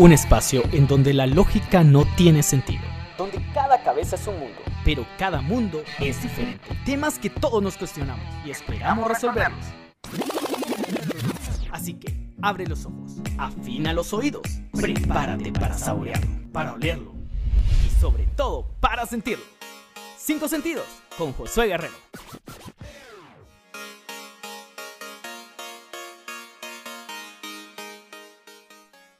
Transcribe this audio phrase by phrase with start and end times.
[0.00, 2.80] Un espacio en donde la lógica no tiene sentido.
[3.18, 6.74] Donde cada cabeza es un mundo, pero cada mundo es diferente.
[6.86, 9.62] Temas que todos nos cuestionamos y esperamos resolverlos.
[11.70, 14.40] Así que abre los ojos, afina los oídos,
[14.72, 17.12] prepárate para saborearlo, para olerlo
[17.86, 19.44] y sobre todo para sentirlo.
[20.16, 20.86] Cinco sentidos
[21.18, 21.92] con Josué Guerrero.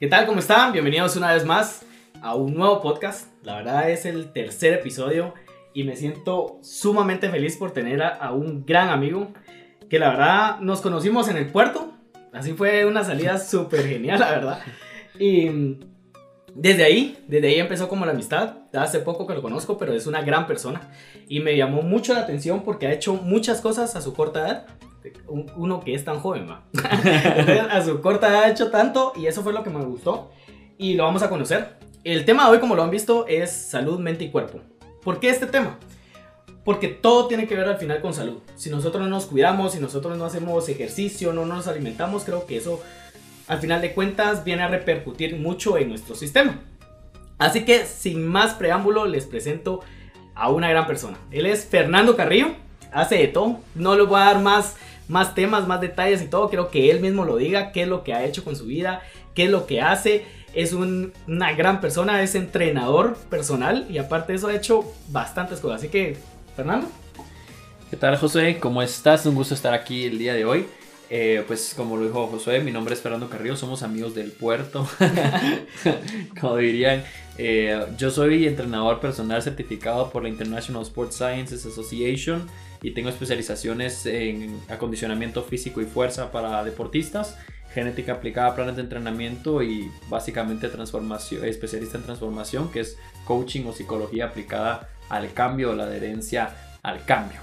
[0.01, 0.25] ¿Qué tal?
[0.25, 0.73] ¿Cómo están?
[0.73, 1.83] Bienvenidos una vez más
[2.23, 3.27] a un nuevo podcast.
[3.43, 5.35] La verdad es el tercer episodio
[5.75, 9.35] y me siento sumamente feliz por tener a, a un gran amigo
[9.91, 11.93] que la verdad nos conocimos en el puerto.
[12.33, 14.63] Así fue una salida súper genial, la verdad.
[15.19, 15.81] Y
[16.55, 18.55] desde ahí, desde ahí empezó como la amistad.
[18.73, 20.81] Hace poco que lo conozco, pero es una gran persona.
[21.29, 24.67] Y me llamó mucho la atención porque ha hecho muchas cosas a su corta edad
[25.57, 26.63] uno que es tan joven, va.
[27.71, 30.31] A su corta ha hecho tanto y eso fue lo que me gustó
[30.79, 31.77] y lo vamos a conocer.
[32.05, 34.61] El tema de hoy, como lo han visto, es salud, mente y cuerpo.
[35.03, 35.79] ¿Por qué este tema?
[36.65, 38.39] Porque todo tiene que ver al final con salud.
[38.57, 42.57] Si nosotros no nos cuidamos, si nosotros no hacemos ejercicio, no nos alimentamos, creo que
[42.57, 42.81] eso
[43.49, 46.61] al final de cuentas viene a repercutir mucho en nuestro sistema.
[47.39, 49.81] Así que sin más preámbulo les presento
[50.35, 51.19] a una gran persona.
[51.31, 52.55] Él es Fernando Carrillo,
[52.93, 53.59] hace de todo.
[53.75, 54.77] No le voy a dar más,
[55.11, 56.49] más temas, más detalles y todo.
[56.49, 59.03] Quiero que él mismo lo diga, qué es lo que ha hecho con su vida,
[59.35, 60.25] qué es lo que hace.
[60.55, 65.61] Es un- una gran persona, es entrenador personal y aparte de eso ha hecho bastantes
[65.61, 65.81] cosas.
[65.81, 66.17] Así que,
[66.57, 66.89] Fernando.
[67.91, 68.59] ¿Qué tal José?
[68.61, 69.27] ¿Cómo estás?
[69.27, 70.67] Un gusto estar aquí el día de hoy.
[71.13, 74.89] Eh, pues como lo dijo Josué, mi nombre es Fernando Carrillo, somos amigos del puerto,
[76.41, 77.03] como dirían.
[77.39, 82.47] Eh, yo soy entrenador personal certificado por la International Sports Sciences Association
[82.83, 87.37] y tengo especializaciones en acondicionamiento físico y fuerza para deportistas,
[87.75, 93.67] genética aplicada a planes de entrenamiento y básicamente transformación, especialista en transformación, que es coaching
[93.67, 97.41] o psicología aplicada al cambio o la adherencia al cambio.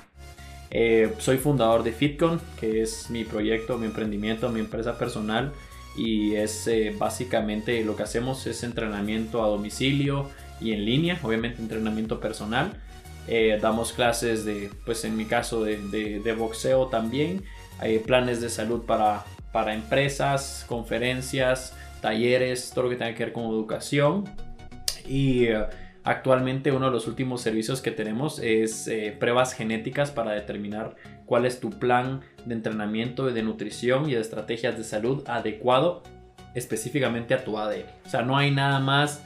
[0.70, 5.54] Eh, soy fundador de Fitcon, que es mi proyecto, mi emprendimiento, mi empresa personal.
[5.96, 11.62] Y es eh, básicamente lo que hacemos es entrenamiento a domicilio y en línea, obviamente
[11.62, 12.74] entrenamiento personal.
[13.28, 15.78] Eh, damos clases de, pues en mi caso, de,
[16.24, 17.44] de- boxeo también.
[17.80, 23.34] Hay planes de salud para, para empresas, conferencias, talleres, todo lo que tenga que ver
[23.34, 24.24] con educación.
[25.08, 25.66] Y eh,
[26.04, 30.96] Actualmente uno de los últimos servicios que tenemos es eh, pruebas genéticas para determinar
[31.26, 36.04] cuál es tu plan de entrenamiento de nutrición y de estrategias de salud adecuado
[36.56, 37.84] específicamente a tu ADN.
[38.06, 39.22] O sea, no hay nada más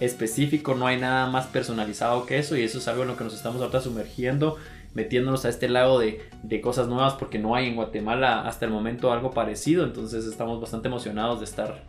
[0.00, 3.24] específico, no hay nada más personalizado que eso y eso es algo en lo que
[3.24, 4.56] nos estamos ahorita sumergiendo,
[4.94, 8.70] metiéndonos a este lado de, de cosas nuevas porque no hay en Guatemala hasta el
[8.70, 11.84] momento algo parecido, entonces estamos bastante emocionados de estar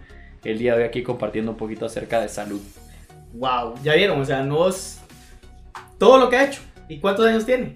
[0.46, 2.62] el día de hoy aquí compartiendo un poquito acerca de salud.
[3.34, 5.00] Wow, ya vieron, o sea, nos.
[5.98, 6.62] Todo lo que ha hecho.
[6.88, 7.74] ¿Y cuántos años tiene?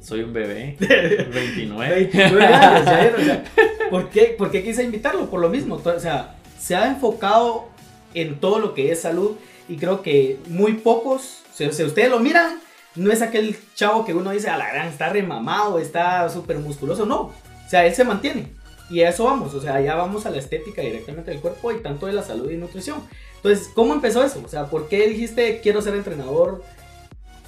[0.00, 1.94] Soy un bebé, 29.
[1.94, 3.44] 29 años, ya vieron, o sea,
[3.90, 5.28] ¿por qué, por qué quise invitarlo?
[5.28, 7.69] Por lo mismo, o sea, se ha enfocado
[8.14, 9.36] en todo lo que es salud
[9.68, 12.60] y creo que muy pocos, si, si ustedes lo miran,
[12.96, 17.06] no es aquel chavo que uno dice, a la gran, está remamado, está súper musculoso,
[17.06, 17.34] no, o
[17.68, 18.48] sea, él se mantiene
[18.90, 21.80] y a eso vamos, o sea, ya vamos a la estética directamente del cuerpo y
[21.80, 23.00] tanto de la salud y nutrición.
[23.36, 24.42] Entonces, ¿cómo empezó eso?
[24.44, 26.64] O sea, ¿por qué dijiste, quiero ser entrenador,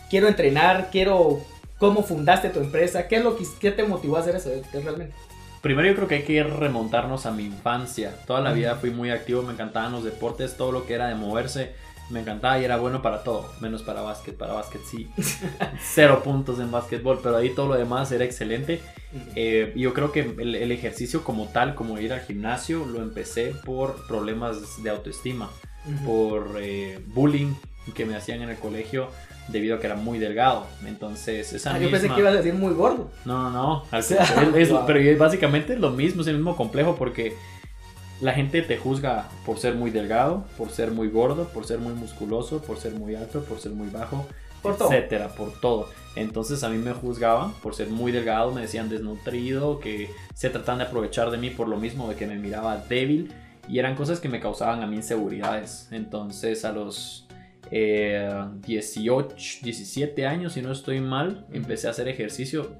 [0.08, 1.42] quiero entrenar, quiero
[1.82, 3.08] ¿Cómo fundaste tu empresa?
[3.08, 5.16] ¿Qué es lo que qué te motivó a hacer eso ¿Qué realmente?
[5.62, 8.16] Primero yo creo que hay que remontarnos a mi infancia.
[8.26, 11.14] Toda la vida fui muy activo, me encantaban los deportes, todo lo que era de
[11.14, 11.74] moverse,
[12.10, 14.36] me encantaba y era bueno para todo, menos para básquet.
[14.36, 15.08] Para básquet sí,
[15.80, 18.80] cero puntos en básquetbol, pero ahí todo lo demás era excelente.
[19.36, 23.54] Eh, yo creo que el, el ejercicio como tal, como ir al gimnasio, lo empecé
[23.64, 25.48] por problemas de autoestima,
[26.04, 27.54] por eh, bullying
[27.94, 29.08] que me hacían en el colegio
[29.48, 30.66] debido a que era muy delgado.
[30.86, 33.10] Entonces, esa Ah, yo pensé misma- que ibas a decir muy gordo.
[33.24, 33.82] no, no, no.
[33.90, 34.84] contrario, es- wow.
[34.86, 37.34] Pero es básicamente es lo mismo, es el mismo complejo porque
[38.20, 41.92] la gente te juzga por ser muy delgado, por ser muy gordo, por ser muy
[41.92, 44.26] musculoso, por ser muy alto, por ser muy bajo,
[44.62, 44.92] Por todo.
[44.92, 45.88] etcétera, por todo.
[46.14, 50.78] Entonces a mí me juzgaban por ser muy delgado, me decían desnutrido, que se trataban
[50.78, 53.32] de aprovechar de mí por lo mismo de que me miraba débil
[53.68, 55.88] y eran cosas que me causaban a mí inseguridades.
[55.90, 57.26] Entonces a los
[57.74, 58.30] eh,
[58.66, 62.76] 18, 17 años, si no estoy mal, empecé a hacer ejercicio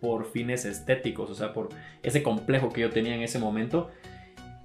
[0.00, 1.70] por fines estéticos, o sea, por
[2.04, 3.90] ese complejo que yo tenía en ese momento.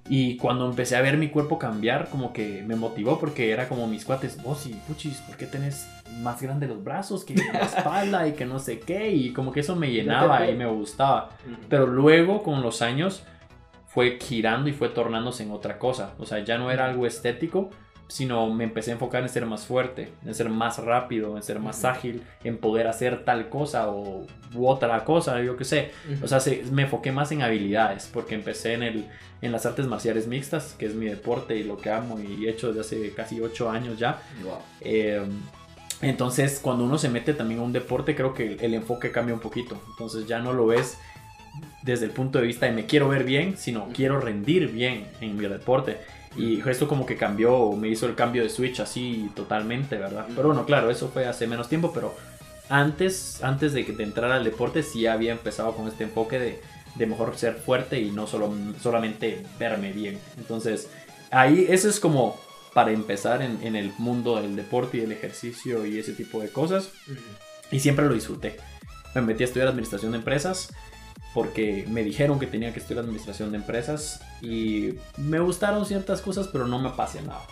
[0.08, 3.88] Y cuando empecé a ver mi cuerpo cambiar, como que me motivó porque era como
[3.88, 5.90] mis cuates, vos y puchis, ¿por qué tenés
[6.22, 9.10] más grande los brazos que la espalda y que no sé qué?
[9.10, 11.30] Y como que eso me llenaba y me gustaba.
[11.70, 13.24] Pero luego con los años
[13.88, 16.14] fue girando y fue tornándose en otra cosa.
[16.20, 17.72] O sea, ya no era algo estético,
[18.12, 21.60] sino me empecé a enfocar en ser más fuerte, en ser más rápido, en ser
[21.60, 25.92] más ágil, en poder hacer tal cosa o u otra cosa, yo qué sé.
[26.22, 26.40] O sea,
[26.74, 29.08] me enfoqué más en habilidades, porque empecé en, el,
[29.42, 32.50] en las artes marciales mixtas, que es mi deporte y lo que amo y he
[32.50, 34.22] hecho desde hace casi ocho años ya.
[34.82, 35.40] Em,
[36.02, 39.40] entonces, cuando uno se mete también a un deporte, creo que el, enfoque cambia un
[39.40, 39.82] poquito.
[39.92, 40.98] Entonces ya no lo ves
[41.82, 45.38] desde el punto de vista de me quiero ver bien, sino quiero rendir bien en
[45.38, 45.98] mi deporte.
[46.36, 50.28] Y esto como que cambió, me hizo el cambio de Switch así totalmente, ¿verdad?
[50.34, 52.16] Pero bueno, claro, eso fue hace menos tiempo, pero
[52.70, 56.62] antes, antes de, de entrar al deporte sí había empezado con este enfoque de,
[56.96, 60.20] de mejor ser fuerte y no solo, solamente verme bien.
[60.38, 60.90] Entonces,
[61.32, 62.40] ahí eso es como
[62.74, 66.50] para empezar en, en el mundo del deporte y el ejercicio y ese tipo de
[66.50, 66.92] cosas.
[67.72, 68.58] Y siempre lo disfruté.
[69.16, 70.70] Me metí a estudiar administración de empresas
[71.34, 76.48] porque me dijeron que tenía que estudiar administración de empresas y me gustaron ciertas cosas,
[76.48, 77.46] pero no me apasionaba.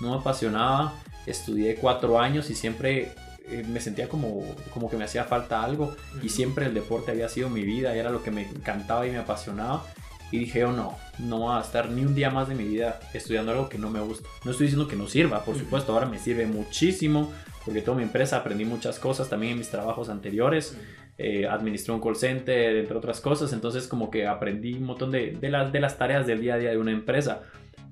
[0.00, 0.94] No me apasionaba,
[1.26, 3.12] estudié cuatro años y siempre
[3.48, 7.28] eh, me sentía como, como que me hacía falta algo y siempre el deporte había
[7.28, 9.84] sido mi vida, era lo que me encantaba y me apasionaba.
[10.30, 12.98] Y dije, oh no, no voy a estar ni un día más de mi vida
[13.12, 14.28] estudiando algo que no me gusta.
[14.44, 17.30] No estoy diciendo que no sirva, por supuesto, ahora me sirve muchísimo,
[17.64, 20.76] porque toda mi empresa aprendí muchas cosas también en mis trabajos anteriores
[21.16, 25.32] eh, administré un call center, entre otras cosas, entonces como que aprendí un montón de,
[25.32, 27.42] de, las, de las tareas del día a día de una empresa,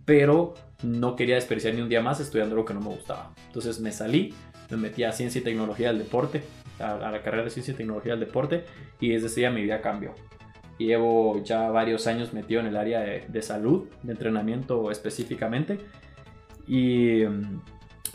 [0.04, 3.32] pero no quería desperdiciar ni un día más estudiando lo que no me gustaba.
[3.46, 4.34] Entonces me salí,
[4.70, 6.42] me metí a ciencia y tecnología del deporte,
[6.80, 8.64] a, la carrera de ciencia y tecnología del deporte,
[9.00, 10.14] y desde ese día mi vida cambió.
[10.78, 15.78] Llevo ya varios años metido en el área de, de salud, de entrenamiento específicamente,
[16.66, 17.60] y mm,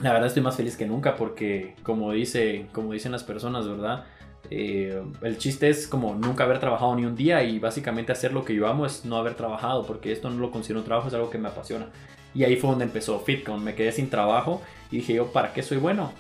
[0.02, 4.06] la verdad estoy más feliz que nunca porque como, dice, como dicen las personas, ¿verdad?
[4.50, 8.46] Eh, el chiste es como nunca haber trabajado ni un día y básicamente hacer lo
[8.46, 11.14] que yo amo es no haber trabajado porque esto no lo considero un trabajo, es
[11.14, 11.88] algo que me apasiona.
[12.34, 14.62] Y ahí fue donde empezó Fitcon, me quedé sin trabajo
[14.92, 16.14] y dije yo, ¿para qué soy bueno?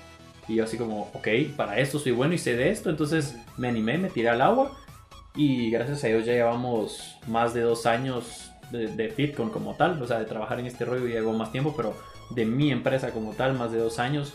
[0.47, 3.67] Y yo así como, ok, para esto soy bueno y sé de esto, entonces me
[3.67, 4.77] animé, me tiré al agua
[5.35, 10.01] y gracias a Dios ya llevamos más de dos años de, de Fitcon como tal,
[10.01, 11.93] o sea, de trabajar en este rollo y llevo más tiempo, pero
[12.29, 14.33] de mi empresa como tal, más de dos años.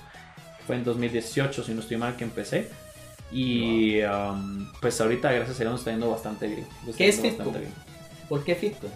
[0.67, 2.71] Fue en 2018, si no estoy mal, que empecé.
[3.33, 6.67] Y um, pues ahorita, gracias a Dios, nos está yendo bastante bien.
[6.97, 7.55] ¿Qué es Fitcon?
[8.29, 8.91] ¿Por qué Fitcon?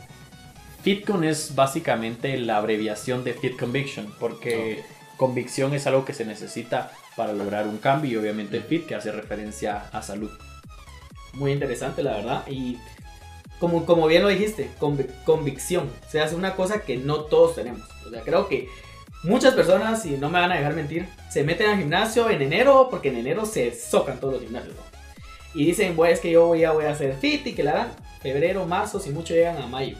[0.82, 4.84] Fitcon es básicamente la abreviación de Fit Conviction, porque
[5.16, 9.10] convicción es algo que se necesita para lograr un cambio y obviamente Fit que hace
[9.10, 10.30] referencia a salud.
[11.32, 12.44] Muy interesante, la verdad.
[12.46, 12.78] Y
[13.58, 14.70] como, como bien lo dijiste,
[15.24, 15.90] convicción.
[16.06, 17.82] O sea, es una cosa que no todos tenemos.
[18.06, 18.68] O sea, creo que
[19.22, 22.88] Muchas personas, y no me van a dejar mentir, se meten al gimnasio en enero
[22.90, 24.74] porque en enero se socan todos los gimnasios.
[25.54, 27.88] Y dicen, pues es que yo ya voy a hacer fit y que la harán
[28.20, 29.96] febrero, marzo, si mucho llegan a mayo.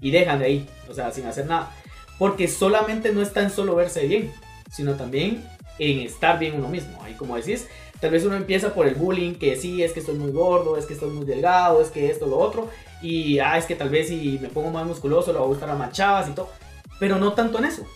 [0.00, 1.70] Y dejan de ahí, o sea, sin hacer nada.
[2.18, 4.32] Porque solamente no está en solo verse bien,
[4.70, 5.44] sino también
[5.78, 7.00] en estar bien uno mismo.
[7.02, 7.68] Ahí como decís,
[8.00, 10.86] tal vez uno empieza por el bullying, que sí, es que estoy muy gordo, es
[10.86, 12.68] que estoy muy delgado, es que esto, lo otro.
[13.00, 15.70] Y ah, es que tal vez si me pongo más musculoso, lo va a gustar
[15.70, 16.50] a más chavas y todo.
[16.98, 17.86] Pero no tanto en eso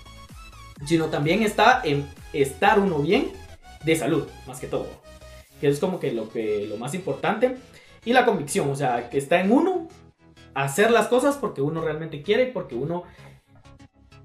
[0.87, 3.33] sino también está en estar uno bien
[3.85, 4.87] de salud, más que todo.
[5.61, 7.57] Que es como que lo, que, lo más importante.
[8.05, 9.89] Y la convicción, o sea, que está en uno
[10.55, 13.05] hacer las cosas porque uno realmente quiere y porque uno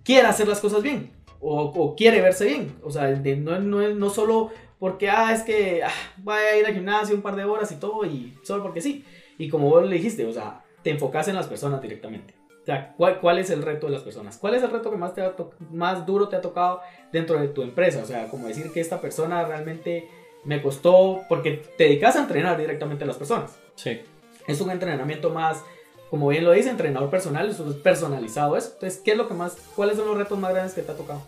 [0.04, 1.12] quiere hacer las cosas bien
[1.44, 2.76] o, quiere verse bien.
[2.84, 6.74] O sea, no, no, no solo porque, ah, es que ah, voy a ir al
[6.74, 9.04] gimnasio un par de horas y todo y solo porque sí.
[9.38, 12.34] Y como vos le dijiste, o sea, te enfocas en las personas directamente.
[12.64, 14.38] O sea, ¿cuál, ¿cuál, es el reto de las personas?
[14.38, 15.22] ¿Cuál es el reto que más, te
[15.70, 16.80] más duro te ha tocado
[17.12, 18.02] dentro de tu empresa?
[18.02, 20.08] O sea, como decir que esta persona realmente
[20.46, 23.52] me costó, porque te dedicas a entrenar directamente a las personas.
[23.76, 24.00] Sí.
[24.48, 25.62] Es un entrenamiento más,
[26.10, 28.72] como bien lo dice, entrenador personal, es personalizado eso.
[28.76, 30.96] Entonces, ¿qué es lo que más, cuáles son los retos más grandes que te ha
[30.96, 31.22] tocado?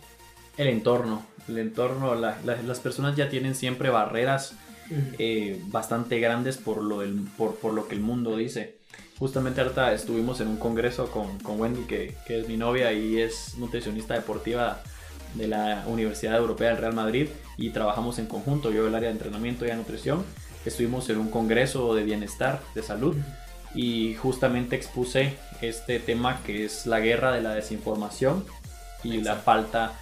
[0.56, 1.22] El entorno.
[1.48, 4.56] El entorno, las personas ya tienen siempre barreras
[5.18, 7.02] eh, bastante grandes por lo,
[7.36, 8.75] por, por lo que el mundo dice.
[9.18, 13.18] Justamente ahorita estuvimos en un congreso con, con Wendy, que, que, es mi novia y
[13.18, 14.82] es nutricionista deportiva
[15.34, 19.14] de la Universidad Europea del Real Madrid y trabajamos en conjunto, yo el área de
[19.14, 20.24] entrenamiento y de nutrición.
[20.66, 23.16] Estuvimos en un congreso de bienestar, de salud
[23.74, 28.44] y justamente expuse este tema que es la guerra de la desinformación
[29.02, 29.92] y la falta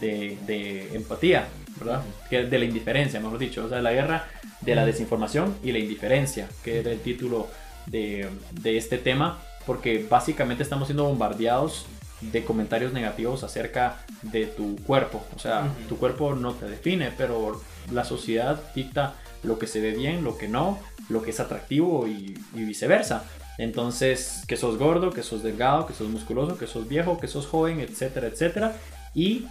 [0.00, 1.46] de, de empatía,
[1.78, 2.02] ¿verdad?
[2.28, 4.26] Que de la indiferencia, mejor dicho, o sea, la guerra
[4.62, 7.48] de la desinformación y la indiferencia, que era el título
[7.86, 8.28] de,
[8.64, 11.86] este tema, porque básicamente estamos siendo bombardeados
[12.20, 15.22] de comentarios negativos acerca de tu cuerpo.
[15.36, 17.60] O sea, tu cuerpo no te define, pero
[17.92, 22.06] la sociedad dicta lo que se ve bien, lo que no, lo que es atractivo
[22.06, 23.24] y, viceversa.
[23.58, 27.46] Entonces, que sos gordo, que sos delgado, que sos musculoso, que sos viejo, que sos
[27.46, 28.72] joven, etcétera, etcétera.
[29.14, 29.46] Y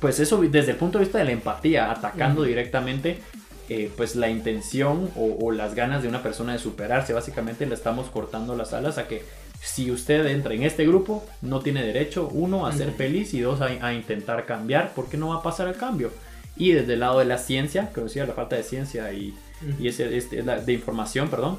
[0.00, 3.20] pues eso desde el punto de vista de la empatía, atacando directamente
[3.68, 7.12] eh, pues la intención o, las ganas de una persona de superarse.
[7.12, 9.22] Básicamente le estamos cortando las alas a que
[9.60, 13.60] si usted entra en este grupo, no tiene derecho, uno, a ser feliz y dos,
[13.60, 16.10] a, intentar cambiar, porque no va a pasar el cambio.
[16.56, 19.34] Y desde el lado de la ciencia, que decía la falta de ciencia y,
[19.78, 21.58] y ese, este, de información, perdón,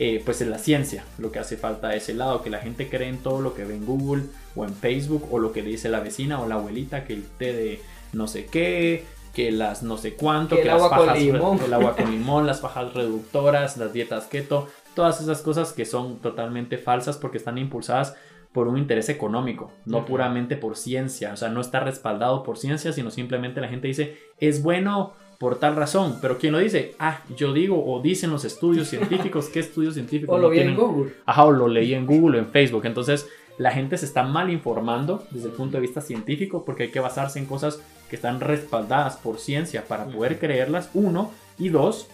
[0.00, 2.88] eh, pues en la ciencia lo que hace falta es el lado, que la gente
[2.88, 5.88] cree en todo lo que ve en Google o en Facebook o lo que dice
[5.88, 7.80] la vecina o la abuelita, que el té de
[8.12, 9.04] no sé qué,
[9.34, 11.58] que las no sé cuánto, que, las agua con limón.
[11.64, 16.18] el agua con limón, las fajas reductoras, las dietas keto, todas esas cosas que son
[16.18, 18.16] totalmente falsas porque están impulsadas
[18.52, 22.92] por un interés económico, no puramente por ciencia, o sea, no está respaldado por ciencia,
[22.92, 26.18] sino simplemente la gente dice, es bueno por tal razón.
[26.20, 26.94] Pero ¿quién lo dice?
[26.98, 29.48] Ah, yo digo o dicen los estudios científicos.
[29.48, 30.34] ¿Qué estudios científicos?
[30.34, 31.14] o lo vi en Google.
[31.24, 32.84] Ajá, o lo leí en Google o en Facebook.
[32.84, 36.90] Entonces la gente se está mal informando desde el punto de vista científico porque hay
[36.90, 41.32] que basarse en cosas que están respaldadas por ciencia para poder creerlas, uno.
[41.58, 42.08] Y dos,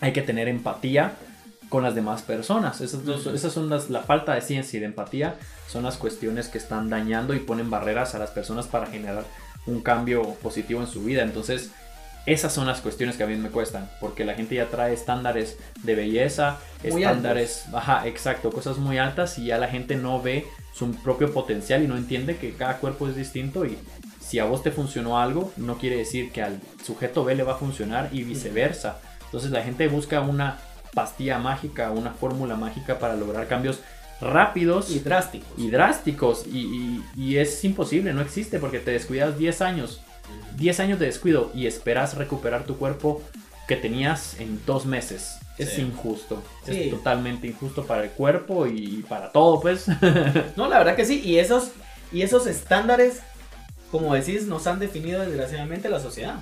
[0.00, 1.12] hay que tener empatía
[1.68, 2.80] con las demás personas.
[2.80, 3.00] Esas,
[3.34, 5.36] esas son las, la falta de ciencia y de empatía
[5.68, 9.24] son las cuestiones que están dañando y ponen barreras a las personas para generar
[9.66, 11.22] un cambio positivo en su vida.
[11.22, 11.72] Entonces,
[12.26, 15.58] esas son las cuestiones que a mí me cuestan, porque la gente ya trae estándares
[15.84, 20.90] de belleza, estándares, ajá, exacto, cosas muy altas y ya la gente no ve su
[20.90, 23.78] propio potencial y no entiende que cada cuerpo es distinto y
[24.26, 27.52] si a vos te funcionó algo, no quiere decir que al sujeto B le va
[27.52, 29.00] a funcionar y viceversa.
[29.24, 30.58] Entonces la gente busca una
[30.94, 33.80] pastilla mágica, una fórmula mágica para lograr cambios
[34.20, 35.48] rápidos y drásticos.
[35.58, 36.46] Y drásticos.
[36.46, 40.00] Y, y, es imposible, no existe porque te descuidas 10 años
[40.56, 43.22] 10 años de descuido y esperas recuperar tu cuerpo
[43.68, 45.38] que tenías en dos meses.
[45.58, 46.42] Es injusto.
[46.66, 49.86] Es totalmente injusto para el cuerpo y para todo, pues.
[50.56, 51.22] no, la verdad que sí.
[51.24, 51.70] Y esos,
[52.12, 53.20] y esos estándares,
[53.90, 56.36] como decís, nos han definido desgraciadamente la sociedad.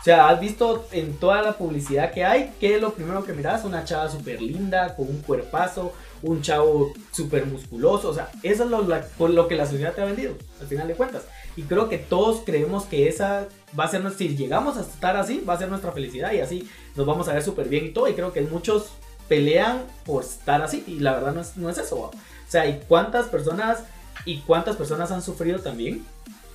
[0.00, 3.64] O sea, has visto en toda la publicidad que hay, que lo primero que miras?
[3.64, 5.92] Una chava súper linda, con un cuerpazo,
[6.22, 8.10] un chavo súper musculoso.
[8.10, 10.94] O sea, eso es lo, lo que la sociedad te ha vendido, al final de
[10.94, 11.22] cuentas.
[11.56, 15.16] Y creo que todos creemos que esa va a ser nuestra, si llegamos a estar
[15.16, 17.90] así, va a ser nuestra felicidad y así nos vamos a ver súper bien y
[17.90, 18.06] todo.
[18.06, 18.90] Y creo que muchos
[19.26, 21.96] pelean por estar así y la verdad no es, no es eso.
[21.96, 22.12] O
[22.46, 23.82] sea, ¿y cuántas personas
[24.24, 26.04] y cuántas personas han sufrido también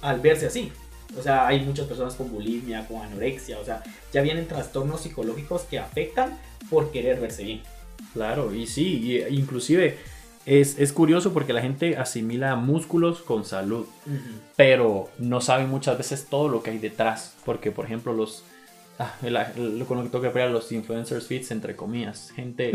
[0.03, 0.71] al verse así?
[1.17, 5.63] O sea, hay muchas personas con bulimia, con anorexia, o sea, ya vienen trastornos psicológicos
[5.63, 6.37] que afectan
[6.69, 7.61] por querer verse bien.
[8.13, 9.97] Claro, y sí, inclusive
[10.45, 13.85] es, curioso porque la gente asimila músculos con salud,
[14.55, 17.35] pero no saben muchas veces todo lo que hay detrás.
[17.45, 18.43] Porque, por ejemplo, los.
[18.99, 22.31] Ah, lo con lo que toca los influencers fits, entre comillas.
[22.35, 22.73] Gente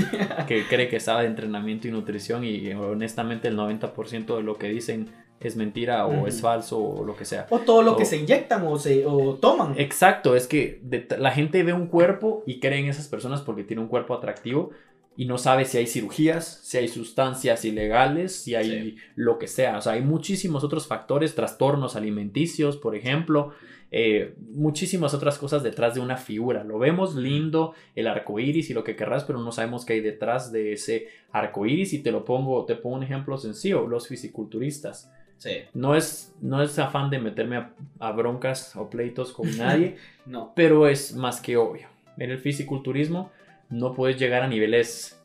[0.49, 4.69] que cree que sabe de entrenamiento y nutrición y honestamente el 90% de lo que
[4.69, 7.47] dicen es mentira o es falso o lo que sea.
[7.51, 9.75] O todo lo que se inyectan o, se, o toman.
[9.79, 10.81] Exacto, es que
[11.19, 14.71] la gente ve un cuerpo y cree en esas personas porque tiene un cuerpo atractivo,
[15.19, 19.77] y no sabe si hay cirugías, si hay sustancias ilegales, si hay lo que sea.
[19.77, 23.51] O sea, hay muchísimos otros factores, trastornos alimenticios, por ejemplo,
[23.91, 26.63] eh, muchísimas otras cosas detrás de una figura.
[26.63, 30.03] Lo vemos lindo, el arco iris y lo que querrás, pero no sabemos qué hay
[30.03, 31.95] detrás de ese arco iris.
[31.95, 35.11] Y te lo pongo, te pongo un ejemplo sencillo: los fisiculturistas.
[35.39, 35.63] Sí.
[35.73, 40.53] No es, no es afán de meterme a, a broncas o pleitos con nadie, no.
[40.55, 41.89] pero es más que obvio.
[42.19, 43.31] En el fisiculturismo
[43.71, 45.19] no puedes llegar a niveles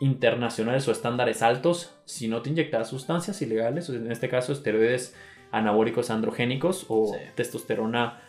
[0.00, 5.14] internacionales o estándares altos si no te inyectas sustancias ilegales, en este caso esteroides
[5.52, 8.20] anabólicos androgénicos o testosterona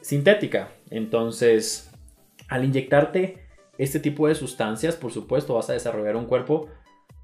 [0.00, 0.70] sintética.
[0.90, 1.90] Entonces,
[2.48, 3.46] al inyectarte
[3.78, 6.68] este tipo de sustancias, por supuesto, vas a desarrollar un cuerpo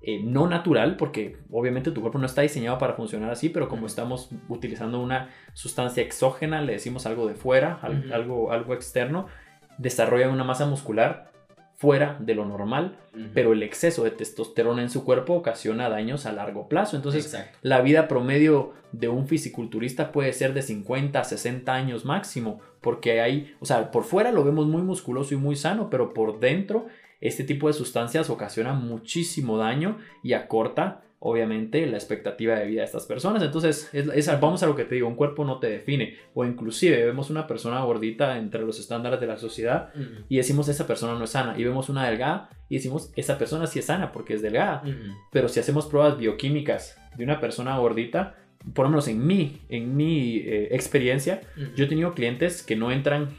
[0.01, 3.87] eh, no natural, porque obviamente tu cuerpo no está diseñado para funcionar así, pero como
[3.87, 7.81] estamos utilizando una sustancia exógena, le decimos algo de fuera,
[8.13, 9.27] algo, algo externo,
[9.77, 11.29] desarrolla una masa muscular
[11.79, 12.99] fuera de lo normal,
[13.35, 16.97] pero el exceso de testosterona en su cuerpo ocasiona daños a largo plazo.
[16.97, 22.61] Entonces, la vida promedio de un fisiculturista puede ser de 50 a 60 años máximo,
[22.81, 26.41] porque hay, o sea, por fuera lo vemos muy musculoso y muy sano, pero por
[26.41, 26.87] dentro
[27.21, 32.87] este tipo de sustancias ocasiona muchísimo daño y acorta obviamente la expectativa de vida de
[32.87, 33.43] estas personas.
[33.43, 36.17] Entonces, es, vamos a lo que te digo, un cuerpo no te define.
[36.35, 39.91] O inclusive vemos una persona gordita entre los estándares de la sociedad
[40.29, 41.59] y decimos esa persona no es sana.
[41.59, 44.83] Y vemos una delgada y decimos esa persona sí es sana porque es delgada.
[45.33, 48.37] Pero si hacemos pruebas bioquímicas de una persona gordita,
[48.75, 51.41] por lo menos en mi, en mi eh, experiencia,
[51.75, 53.31] yo he tenido clientes que no entran,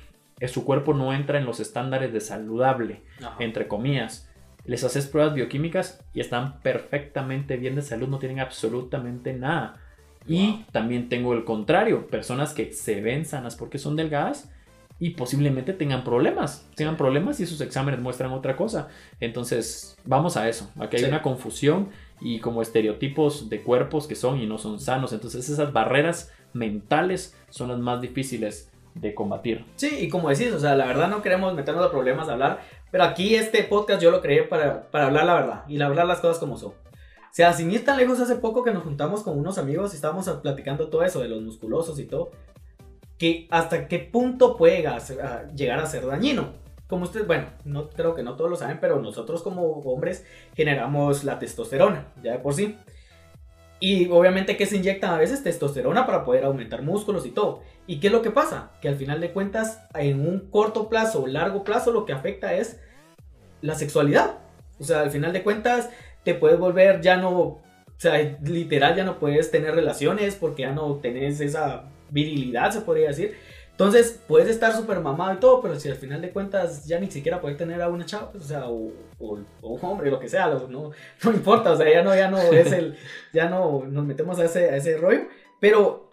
[0.48, 3.02] su cuerpo no entra en los estándares de saludable,
[3.40, 4.30] entre comillas
[4.70, 9.82] les haces pruebas bioquímicas y están perfectamente bien de salud, no tienen absolutamente nada.
[10.28, 14.52] Y también tengo el contrario, personas que se ven sanas porque son delgadas
[15.00, 18.90] y posiblemente tengan problemas, tengan problemas y sus exámenes muestran otra cosa.
[19.20, 20.70] Entonces, vamos a eso.
[20.78, 21.90] Aquí hay una confusión
[22.22, 25.14] y como estereotipos de cuerpos que son y no son sanos.
[25.14, 29.66] Entonces, esas barreras mentales son las más difíciles de combatir.
[29.76, 32.62] Sí, y como decís, o sea, la verdad no queremos meternos a problemas de hablar,
[32.92, 36.20] pero aquí este podcast yo lo creé para, para hablar la verdad y hablar las
[36.20, 36.72] cosas como son.
[36.72, 39.96] O sea, sin ir tan lejos, hace poco que nos juntamos con unos amigos y
[39.96, 42.32] estábamos platicando todo eso de los musculosos y todo,
[43.20, 44.78] que hasta qué punto puede
[45.56, 46.54] llegar a ser dañino.
[46.88, 51.24] Como ustedes, bueno, no creo que no todos lo saben, pero nosotros como hombres generamos
[51.24, 52.78] la testosterona, ya de por sí.
[53.80, 57.62] Y obviamente que se inyectan a veces testosterona para poder aumentar músculos y todo.
[57.88, 58.72] ¿Y qué es lo que pasa?
[58.82, 62.54] Que al final de cuentas, en un corto plazo o largo plazo, lo que afecta
[62.54, 62.80] es
[63.62, 64.40] la sexualidad.
[64.80, 65.90] O sea, al final de cuentas,
[66.24, 67.62] te puedes volver ya no, o
[67.98, 73.08] sea, literal ya no puedes tener relaciones porque ya no tenés esa virilidad, se podría
[73.10, 73.38] decir.
[73.80, 77.10] Entonces, puedes estar súper mamado y todo, pero si al final de cuentas ya ni
[77.10, 80.48] siquiera puedes tener a una chava, pues, o sea, o, un hombre, lo que sea,
[80.48, 80.92] no,
[81.24, 82.98] no importa, o sea, ya no, ya no es el,
[83.32, 85.22] ya no nos metemos a ese, a ese rollo,
[85.62, 86.12] pero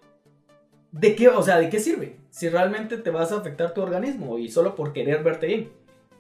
[0.93, 2.19] ¿de qué, o sea, de qué sirve?
[2.31, 5.73] Si realmente te vas a afectar tu organismo y solo por querer verte bien.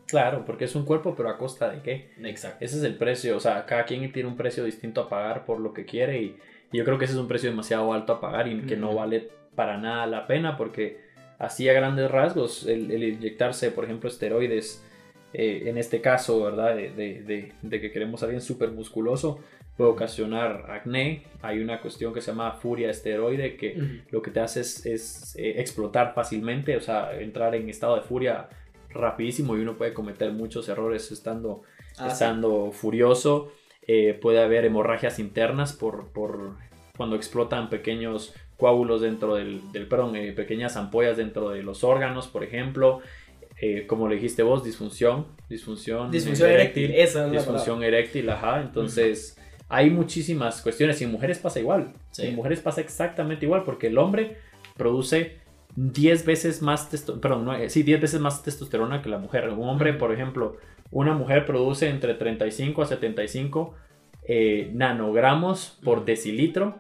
[0.08, 2.10] Claro, porque es un cuerpo, pero a costa de qué.
[2.24, 2.64] Exacto.
[2.64, 5.60] Ese es el precio, o sea, cada quien tiene un precio distinto a pagar por
[5.60, 6.36] lo que quiere y,
[6.72, 9.30] yo creo que ese es un precio demasiado alto a pagar y que no vale
[9.54, 11.05] para nada la pena porque
[11.38, 14.84] así a grandes rasgos, el, inyectarse, por ejemplo, esteroides,
[15.32, 16.74] eh, en este caso, ¿verdad?
[16.76, 19.40] De, que queremos a alguien súper musculoso,
[19.76, 21.24] puede ocasionar acné.
[21.42, 25.60] Hay una cuestión que se llama furia esteroide, que lo que te hace es, eh,
[25.60, 28.48] explotar fácilmente, o sea, entrar en estado de furia
[28.88, 31.62] rapidísimo y uno puede cometer muchos errores estando,
[31.98, 33.52] ah, estando furioso.
[33.86, 36.56] Eh, puede haber hemorragias internas por, por
[36.96, 42.44] cuando explotan pequeños coágulos dentro del, perdón, eh, pequeñas ampollas dentro de los órganos, por
[42.44, 43.00] ejemplo.
[43.58, 48.60] Eh, como le dijiste vos, disfunción, disfunción, disfunción eréctil, esa disfunción eréctil, ajá.
[48.60, 51.94] Entonces, hay muchísimas cuestiones y en mujeres pasa igual.
[52.18, 54.36] En mujeres pasa exactamente igual porque el hombre
[54.76, 55.38] produce
[55.76, 59.48] 10 veces más testosterona, sí, 10 veces más testosterona que la mujer.
[59.48, 60.58] Un hombre, por ejemplo,
[60.90, 63.74] una mujer produce entre 35 a 75
[64.28, 66.78] eh, nanogramos por decilitro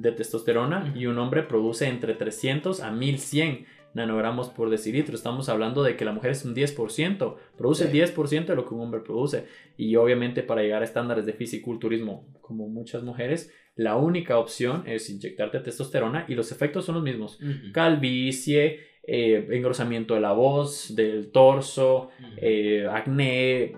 [0.00, 5.14] de testosterona y un hombre produce entre 300 a 1100 nanogramos por decilitro.
[5.14, 8.80] Estamos hablando de que la mujer es un 10%, produce 10% de lo que un
[8.80, 9.46] hombre produce.
[9.76, 15.08] Y obviamente para llegar a estándares de fisiculturismo como muchas mujeres, la única opción es
[15.10, 17.38] inyectarte testosterona y los efectos son los mismos.
[17.72, 23.76] Calvicie, eh, engrosamiento de la voz, del torso, eh, acné,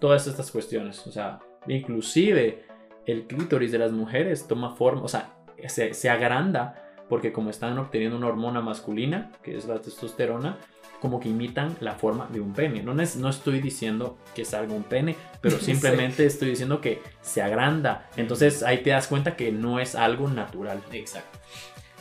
[0.00, 1.06] todas estas cuestiones.
[1.06, 2.64] O sea, inclusive
[3.06, 5.34] el clítoris de las mujeres toma forma, o sea,
[5.68, 6.74] se, agranda
[7.08, 10.58] porque como están obteniendo una hormona masculina, que es la testosterona,
[11.00, 12.82] como que imitan la forma de un pene.
[12.82, 18.08] No, no estoy diciendo que salga un pene, pero simplemente estoy diciendo que se agranda.
[18.16, 20.80] Entonces ahí te das cuenta que no es algo natural.
[20.92, 21.38] Exacto.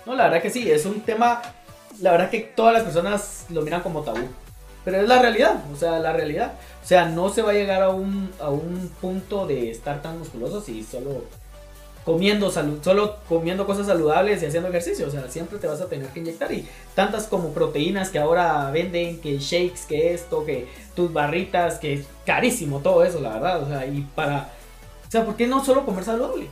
[0.05, 1.41] No, la verdad que sí, es un tema,
[1.99, 4.27] la verdad que todas las personas lo miran como tabú.
[4.83, 6.53] Pero es la realidad, o sea, la realidad.
[6.83, 10.17] O sea, no se va a llegar a un, a un punto de estar tan
[10.17, 11.25] musculoso si solo
[12.03, 15.07] comiendo salud, solo comiendo cosas saludables y haciendo ejercicio.
[15.07, 16.51] O sea, siempre te vas a tener que inyectar.
[16.51, 21.93] Y tantas como proteínas que ahora venden, que shakes, que esto, que tus barritas, que
[21.93, 23.63] es carísimo todo eso, la verdad.
[23.63, 24.49] O sea, y para.
[25.07, 26.47] O sea, ¿por qué no solo comer saludable?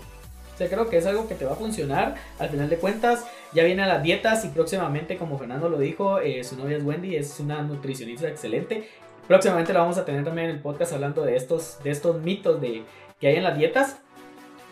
[0.54, 2.16] O sea, creo que es algo que te va a funcionar.
[2.38, 6.44] Al final de cuentas, ya vienen las dietas y próximamente, como Fernando lo dijo, eh,
[6.44, 8.90] su novia es Wendy, es una nutricionista excelente.
[9.28, 12.60] Próximamente la vamos a tener también en el podcast hablando de estos, de estos mitos
[12.60, 12.84] de,
[13.22, 13.98] que hay en las dietas.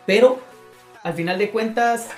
[0.06, 0.40] Pero
[1.04, 2.10] al final de cuentas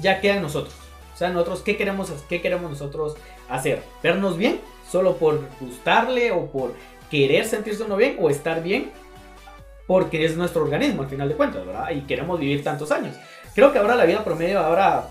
[0.00, 0.74] ya queda en nosotros.
[1.14, 3.16] O sea, nosotros, ¿qué queremos, qué queremos nosotros
[3.48, 3.82] hacer?
[4.02, 4.60] ¿Vernos bien?
[4.90, 6.74] ¿Solo por gustarle o por
[7.10, 8.16] querer sentirse uno bien?
[8.20, 8.90] ¿O estar bien?
[9.86, 11.90] Porque es nuestro organismo, al final de cuentas, ¿verdad?
[11.90, 13.14] Y queremos vivir tantos años.
[13.54, 15.08] Creo que ahora la vida promedio, ahora,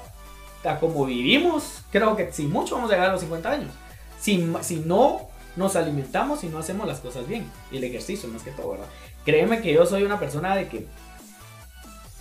[0.79, 3.71] como vivimos, creo que si mucho vamos a llegar a los 50 años.
[4.19, 7.49] Si, si no nos alimentamos y no hacemos las cosas bien.
[7.71, 8.87] Y el ejercicio, más que todo, ¿verdad?
[9.23, 10.85] Créeme que yo soy una persona de que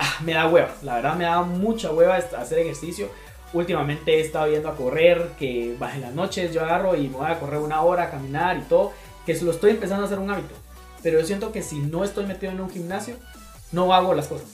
[0.04, 3.08] Ah, me da hueva, la verdad me da mucha hueva hacer ejercicio.
[3.52, 7.30] Últimamente he estado yendo a correr, que en las noches yo agarro y me voy
[7.30, 8.92] a correr una hora, a caminar y todo,
[9.24, 10.56] que lo estoy empezando a hacer un hábito.
[11.04, 13.14] Pero yo siento que si no estoy metido en un gimnasio,
[13.70, 14.48] no hago las cosas.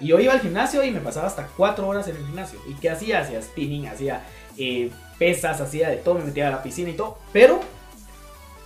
[0.00, 2.58] Y yo iba al gimnasio y me pasaba hasta cuatro horas en el gimnasio.
[2.66, 3.20] ¿Y qué hacía?
[3.20, 4.24] Hacía spinning, hacía
[4.56, 7.18] eh, pesas, hacía de todo, me metía a la piscina y todo.
[7.34, 7.60] Pero,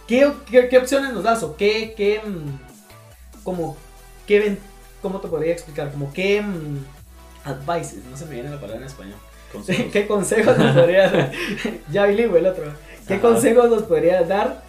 [0.07, 1.43] ¿qué, qué, opciones nos das?
[1.43, 3.77] ¿O qué, qué, mm, como,
[4.29, 4.59] ¿qué
[5.03, 5.91] ¿cómo te podría explicar?
[5.91, 6.85] Como, ¿qué mm,
[7.45, 8.05] advices?
[8.11, 9.19] No se me viene la palabra en español.
[9.53, 9.87] Consejos.
[9.93, 11.33] ¿Qué consejos nos podrías dar?
[11.93, 12.65] ya bilingüe el otro.
[13.07, 13.23] ¿Qué Ajá.
[13.23, 14.63] consejos nos podrías dar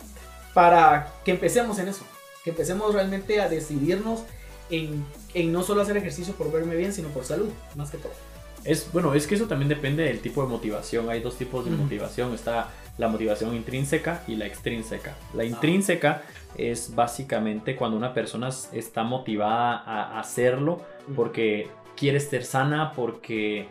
[0.53, 2.03] para que empecemos en eso?
[2.43, 4.21] Que empecemos realmente a decidirnos
[4.69, 8.13] en, en no solo hacer ejercicio por verme bien, sino por salud, más que todo.
[8.63, 11.09] Es, bueno, es que eso también depende del tipo de motivación.
[11.09, 12.33] Hay dos tipos de motivación.
[12.33, 15.15] Está la motivación intrínseca y la extrínseca.
[15.19, 15.25] Ah.
[15.35, 16.23] La intrínseca
[16.55, 20.81] es básicamente cuando una persona está motivada a hacerlo
[21.15, 23.67] porque quiere ser sana, porque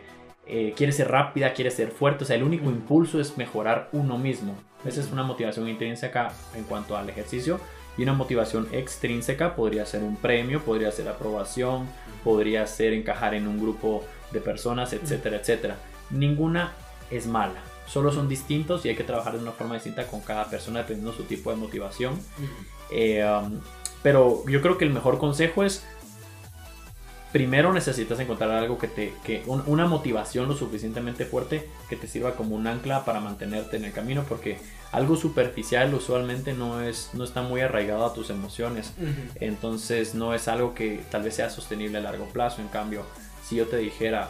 [0.47, 2.23] eh, quiere ser rápida, quiere ser fuerte.
[2.23, 4.55] O sea, el único impulso es mejorar uno mismo.
[4.85, 7.59] Esa es una motivación intrínseca en cuanto al ejercicio.
[7.97, 11.87] Y una motivación extrínseca podría ser un premio, podría ser aprobación,
[12.23, 15.75] podría ser encajar en un grupo de personas, etcétera, etcétera.
[16.09, 16.71] Ninguna
[17.11, 17.70] es mala.
[17.91, 21.11] Solo son distintos y hay que trabajar de una forma distinta con cada persona dependiendo
[21.11, 22.13] de su tipo de motivación.
[22.89, 23.59] Eh, um,
[24.01, 25.83] pero yo creo que el mejor consejo es
[27.31, 32.05] primero necesitas encontrar algo que te que un- una motivación lo suficientemente fuerte que te
[32.07, 34.57] sirva como un ancla para mantenerte en el camino porque
[34.91, 39.37] algo superficial usualmente no es no está muy arraigado a tus emociones Ujú.
[39.39, 43.03] entonces no es algo que tal vez sea sostenible a largo plazo en cambio
[43.47, 44.29] si yo te dijera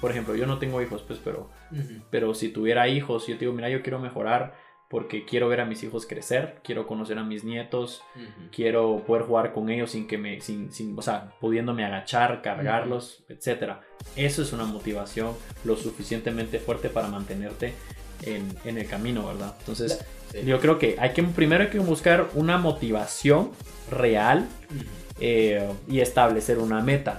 [0.00, 2.02] por ejemplo yo no tengo hijos pues pero Ujú.
[2.10, 4.54] pero si tuviera hijos, yo te digo, mira, yo quiero mejorar
[4.88, 8.48] porque quiero ver a mis hijos crecer, quiero conocer a mis nietos, Ujú.
[8.50, 13.22] quiero poder jugar con ellos sin que me, sin, sin, o sea, pudiéndome agachar, cargarlos,
[13.28, 13.82] etcétera.
[14.16, 17.72] Eso es una motivación lo suficientemente fuerte para mantenerte
[18.22, 19.54] en, en el camino, ¿verdad?
[19.60, 20.44] Entonces, Sí.
[20.44, 23.50] yo creo que hay que, primero hay que buscar una motivación
[23.90, 24.46] real
[25.20, 27.18] eh, y establecer una meta.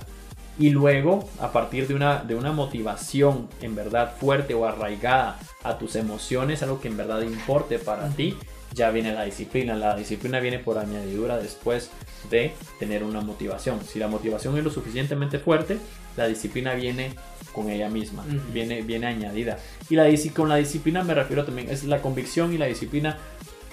[0.60, 5.78] Y luego, a partir de una, de una motivación en verdad fuerte o arraigada a
[5.78, 8.38] tus emociones, algo que en verdad importe para ti,
[8.74, 9.76] ya viene la disciplina.
[9.76, 11.90] La disciplina viene por añadidura después
[12.30, 13.82] de tener una motivación.
[13.82, 15.78] Si la motivación es lo suficientemente fuerte,
[16.18, 17.14] la disciplina viene
[17.54, 19.58] con ella misma, viene, viene añadida.
[19.90, 23.18] Y la, con la disciplina me refiero también, es la convicción y la disciplina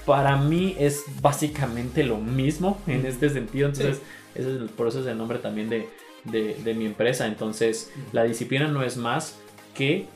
[0.04, 3.68] para mí es básicamente lo mismo en este sentido.
[3.68, 4.00] Entonces,
[4.34, 5.88] ese es por eso es el nombre también de,
[6.30, 7.26] de- de mi empresa.
[7.26, 9.34] Entonces, la disciplina no es más
[9.74, 10.06] que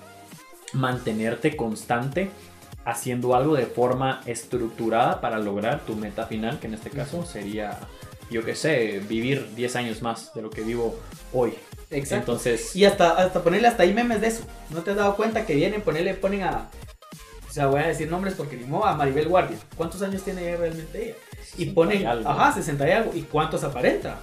[0.72, 2.30] mantenerte constante
[2.84, 7.78] haciendo algo de forma estructurada para lograr tu meta final, que en este caso sería,
[8.30, 10.98] yo qué sé, vivir 10 años más de lo que vivo
[11.32, 11.54] hoy.
[11.90, 12.32] Exacto.
[12.32, 14.44] Entonces, Y hasta, hasta ponerle hasta ahí memes de eso.
[14.70, 16.68] ¿No te has dado cuenta que vienen, ponerle, ponen a.
[17.48, 19.58] O sea, voy a decir nombres porque ni modo, a Maribel Guardia.
[19.76, 21.14] ¿Cuántos años tiene ella realmente ella?
[21.58, 22.26] Y ponen, algo.
[22.30, 23.12] ajá, 60 y algo.
[23.14, 24.18] ¿Y cuántos aparenta?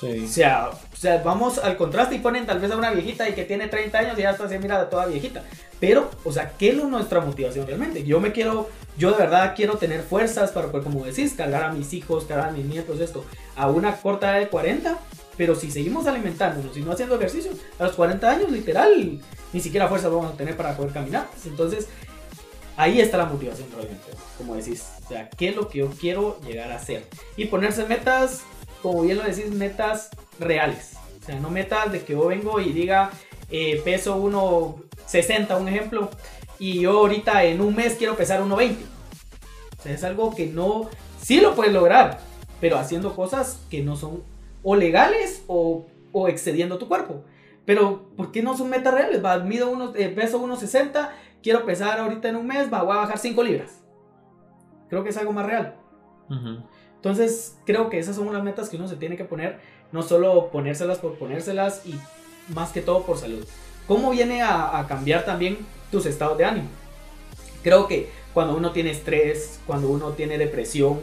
[0.00, 0.24] sí.
[0.24, 0.70] O sea,
[1.02, 3.98] sea, vamos al contraste y ponen tal vez a una viejita y que tiene 30
[3.98, 5.42] años y ya está así, mira, toda viejita.
[5.80, 8.04] Pero, o sea, ¿qué es nuestra motivación realmente?
[8.04, 11.72] Yo me quiero, yo de verdad quiero tener fuerzas para poder, como decís, cargar a
[11.72, 13.24] mis hijos, cargar a mis nietos, esto,
[13.56, 14.96] a una corta edad de 40.
[15.36, 19.20] Pero si seguimos alimentándonos y no haciendo ejercicio, a los 40 años, literal,
[19.52, 21.26] ni siquiera fuerzas vamos a tener para poder caminar.
[21.44, 21.88] Entonces,
[22.76, 24.06] ahí está la motivación realmente,
[24.38, 24.84] como decís.
[25.04, 27.06] O sea, ¿qué es lo que yo quiero llegar a hacer?
[27.36, 28.42] Y ponerse metas,
[28.82, 30.94] como bien lo decís, metas reales.
[31.22, 33.10] O sea, no metas de que yo vengo y diga,
[33.50, 36.10] eh, peso 1,60, un ejemplo,
[36.58, 38.76] y yo ahorita en un mes quiero pesar 1,20.
[39.78, 40.88] O sea, es algo que no,
[41.20, 42.18] sí lo puedes lograr,
[42.60, 44.22] pero haciendo cosas que no son
[44.62, 45.86] o legales o,
[46.28, 47.24] excediendo tu cuerpo.
[47.64, 49.24] Pero, ¿por qué no son metas reales?
[49.24, 51.10] Va, mido unos, eh, peso 1,60,
[51.42, 53.82] quiero pesar ahorita en un mes, va, voy a bajar 5 libras.
[54.88, 55.76] Creo que es algo más real.
[56.28, 56.62] Ujú.
[56.96, 59.58] Entonces, creo que esas son unas metas que uno se tiene que poner,
[59.90, 61.94] no solo ponérselas por ponérselas y
[62.54, 63.44] más que todo por salud.
[63.88, 65.58] ¿Cómo viene a, a cambiar también
[65.90, 66.68] tus estados de ánimo?
[67.62, 71.00] Creo que cuando uno tiene estrés, cuando uno tiene depresión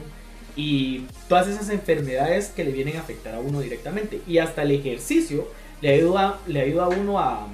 [0.56, 4.72] y todas esas enfermedades que le vienen a afectar a uno directamente y hasta el
[4.72, 5.48] ejercicio
[5.82, 7.48] le ayuda, le ayuda a uno a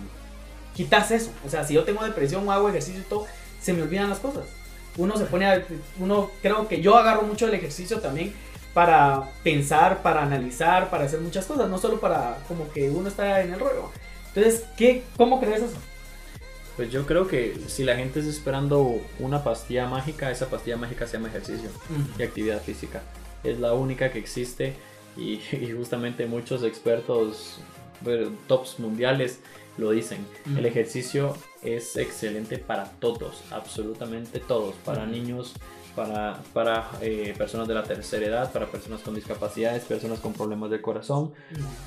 [0.76, 1.32] quitarse eso.
[1.46, 3.28] O sea, si yo tengo depresión hago ejercicio y todo,
[3.62, 4.46] se me olvidan las cosas.
[4.98, 5.66] Uno se pone a,
[6.00, 8.34] uno creo que yo agarro mucho el ejercicio también
[8.74, 13.42] para pensar, para analizar, para hacer muchas cosas, no solo para como que uno está
[13.42, 13.90] en el rollo.
[14.34, 15.78] Entonces, ¿qué, ¿cómo crees eso?
[16.76, 21.08] Pues yo creo que si la gente está esperando una pastilla mágica, esa pastilla mágica
[21.08, 21.70] se llama ejercicio
[22.20, 23.02] y actividad física.
[23.46, 24.74] Es la única que existe
[25.16, 27.60] y, y justamente muchos expertos,
[28.02, 29.40] bueno, tops mundiales,
[29.78, 30.26] lo dicen.
[30.58, 35.54] El ejercicio es excelente para todos, absolutamente todos, para niños,
[35.96, 40.70] para, para eh, personas de la tercera edad, para personas con discapacidades, personas con problemas
[40.70, 41.32] del corazón,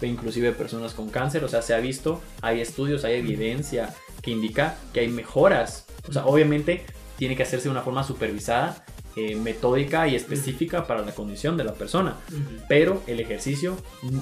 [0.00, 1.44] e inclusive personas con cáncer.
[1.44, 5.86] O sea, se ha visto, hay estudios, hay evidencia que indica que hay mejoras.
[6.08, 6.84] O sea, obviamente
[7.16, 8.84] tiene que hacerse de una forma supervisada
[9.20, 12.16] eh, metódica y específica para la condición de la persona.
[12.68, 13.76] Pero el ejercicio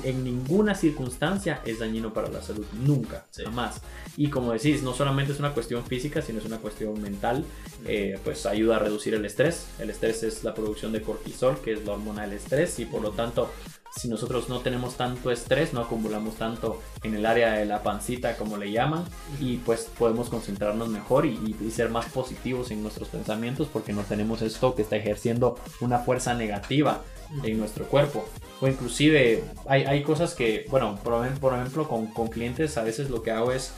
[0.04, 3.42] en ninguna circunstancia es dañino para la salud, nunca, Sí.
[3.44, 3.82] jamás.
[4.16, 7.44] Y como decís, no solamente es una cuestión física, sino es una cuestión mental,
[7.84, 9.66] eh, pues ayuda a reducir el estrés.
[9.78, 13.02] El estrés es la producción de cortisol, que es la hormona del estrés, y por
[13.02, 13.50] lo tanto,
[13.96, 18.36] si nosotros no tenemos tanto estrés, no acumulamos tanto en el área de la pancita,
[18.36, 19.04] como le llaman,
[19.40, 24.02] y pues podemos concentrarnos mejor y, y- ser más positivos en nuestros pensamientos porque no
[24.02, 27.02] tenemos esto que está ejerciendo una fuerza negativa
[27.42, 28.24] en nuestro cuerpo.
[28.60, 33.10] O inclusive hay, hay cosas que, bueno, por, por ejemplo con, con clientes a veces
[33.10, 33.72] lo que hago es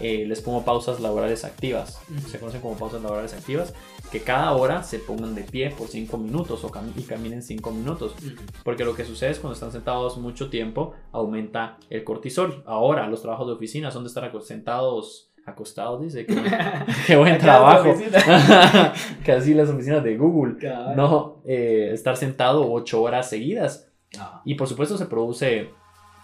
[0.00, 1.98] eh, les pongo pausas laborales activas.
[2.30, 3.72] Se conocen como pausas laborales activas.
[4.10, 8.14] Que cada hora se pongan de pie por 5 minutos o y caminen 5 minutos.
[8.64, 12.62] Porque lo que sucede es cuando están sentados mucho tiempo, aumenta el cortisol.
[12.66, 16.24] Ahora, los trabajos de oficina son de estar sentados, acostados, dice.
[16.24, 16.34] Que,
[17.06, 17.94] qué buen trabajo.
[19.36, 20.56] así las oficinas de Google.
[20.96, 23.90] No, eh, estar sentado 8 horas seguidas.
[24.18, 24.40] Ah.
[24.44, 25.70] Y por supuesto se produce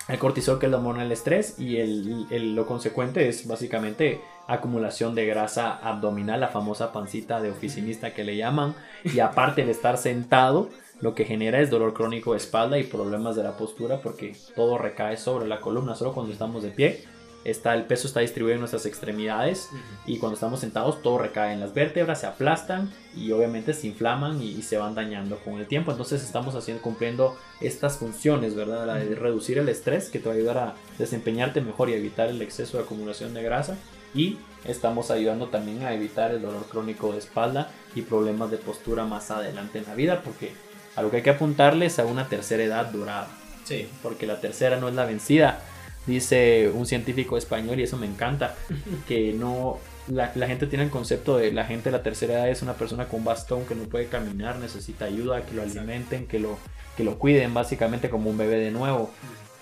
[0.08, 5.14] el cortisol, que es la hormona del estrés, y el, lo consecuente es básicamente acumulación
[5.14, 8.74] de grasa abdominal, la famosa pancita de oficinista que le llaman.
[9.04, 10.68] Y aparte de estar sentado,
[11.00, 14.76] lo que genera es dolor crónico de espalda y problemas de la postura porque todo
[14.78, 17.04] recae sobre la columna, solo cuando estamos de pie.
[17.44, 19.68] Está, el peso está distribuido en nuestras extremidades
[20.06, 24.40] y cuando estamos sentados todo recae en las vértebras, se aplastan y obviamente se inflaman
[24.42, 25.90] y, y se van dañando con el tiempo.
[25.92, 28.86] Entonces estamos haciendo, cumpliendo estas funciones, ¿verdad?
[28.86, 32.28] La de reducir el estrés que te va a ayudar a desempeñarte mejor y evitar
[32.28, 33.76] el exceso de acumulación de grasa.
[34.14, 39.04] Y estamos ayudando también a evitar el dolor crónico de espalda y problemas de postura
[39.04, 40.52] más adelante en la vida porque
[40.96, 43.28] a lo que hay que apuntarles es a una tercera edad dorada
[43.64, 43.88] Sí.
[44.02, 45.60] porque la tercera no es la vencida.
[46.06, 48.54] Dice un científico español, y eso me encanta,
[49.08, 49.78] que no.
[50.06, 52.74] La, la gente tiene el concepto de la gente de la tercera edad es una
[52.74, 55.80] persona con bastón que no puede caminar, necesita ayuda, que lo Exacto.
[55.80, 56.58] alimenten, que lo,
[56.94, 59.10] que lo cuiden, básicamente como un bebé de nuevo.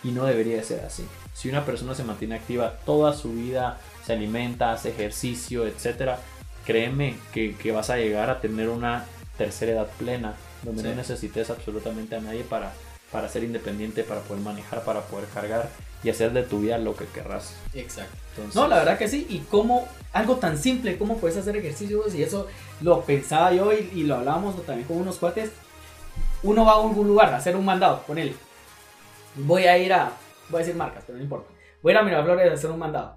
[0.02, 1.05] Y no debería de ser así.
[1.33, 6.18] Si una persona se mantiene activa toda su vida, se alimenta, hace ejercicio, etcétera,
[6.66, 9.05] créeme que, que vas a llegar a tener una
[9.38, 10.88] tercera edad plena, donde Sí.
[10.88, 12.72] no necesites absolutamente a nadie para,
[13.12, 15.68] para ser independiente, para poder manejar, para poder cargar
[16.02, 17.54] y hacer de tu vida lo que querrás.
[17.74, 18.16] Exacto.
[18.30, 19.26] Entonces, No, la verdad que sí.
[19.28, 22.46] Y cómo, algo tan simple, cómo puedes hacer ejercicios, y eso
[22.80, 25.50] lo pensaba yo y, y lo hablábamos también con unos cuates.
[26.42, 28.34] Uno va a algún lugar a hacer un mandado, con él.
[29.36, 30.12] Voy a ir a,
[30.50, 31.48] voy a decir marcas, pero no importa.
[31.82, 33.16] Voy a ir a Miraflores a hacer un mandado.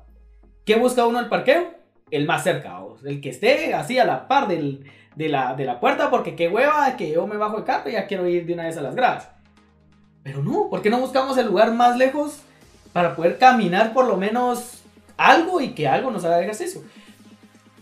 [0.64, 1.74] ¿Qué busca uno al parqueo?
[2.12, 5.66] El más cerca, o el que esté así a la par del- de, la, de
[5.66, 8.46] la puerta, porque qué hueva que yo me bajo el carro y ya quiero ir
[8.46, 9.30] de una vez a las gradas.
[10.24, 12.40] Pero no, ¿por qué no buscamos el lugar más lejos
[12.96, 14.80] para poder caminar por lo menos
[15.18, 16.82] algo y que algo nos haga ejercicio?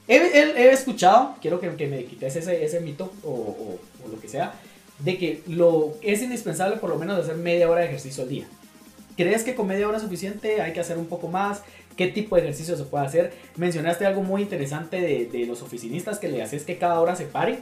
[0.07, 4.07] He, he- he escuchado, quiero que, que me quites ese, ese mito o, o- o
[4.09, 4.53] lo que sea,
[4.97, 8.45] de que lo es indispensable por lo menos hacer media hora de ejercicio al día.
[9.15, 10.61] ¿Crees que con media hora es suficiente?
[10.63, 11.61] ¿Hay que hacer un poco más?
[11.95, 13.33] ¿Qué tipo de ejercicio se puede hacer?
[13.55, 17.25] Mencionaste algo muy interesante de, de los oficinistas que le haces que cada hora se
[17.25, 17.59] pare.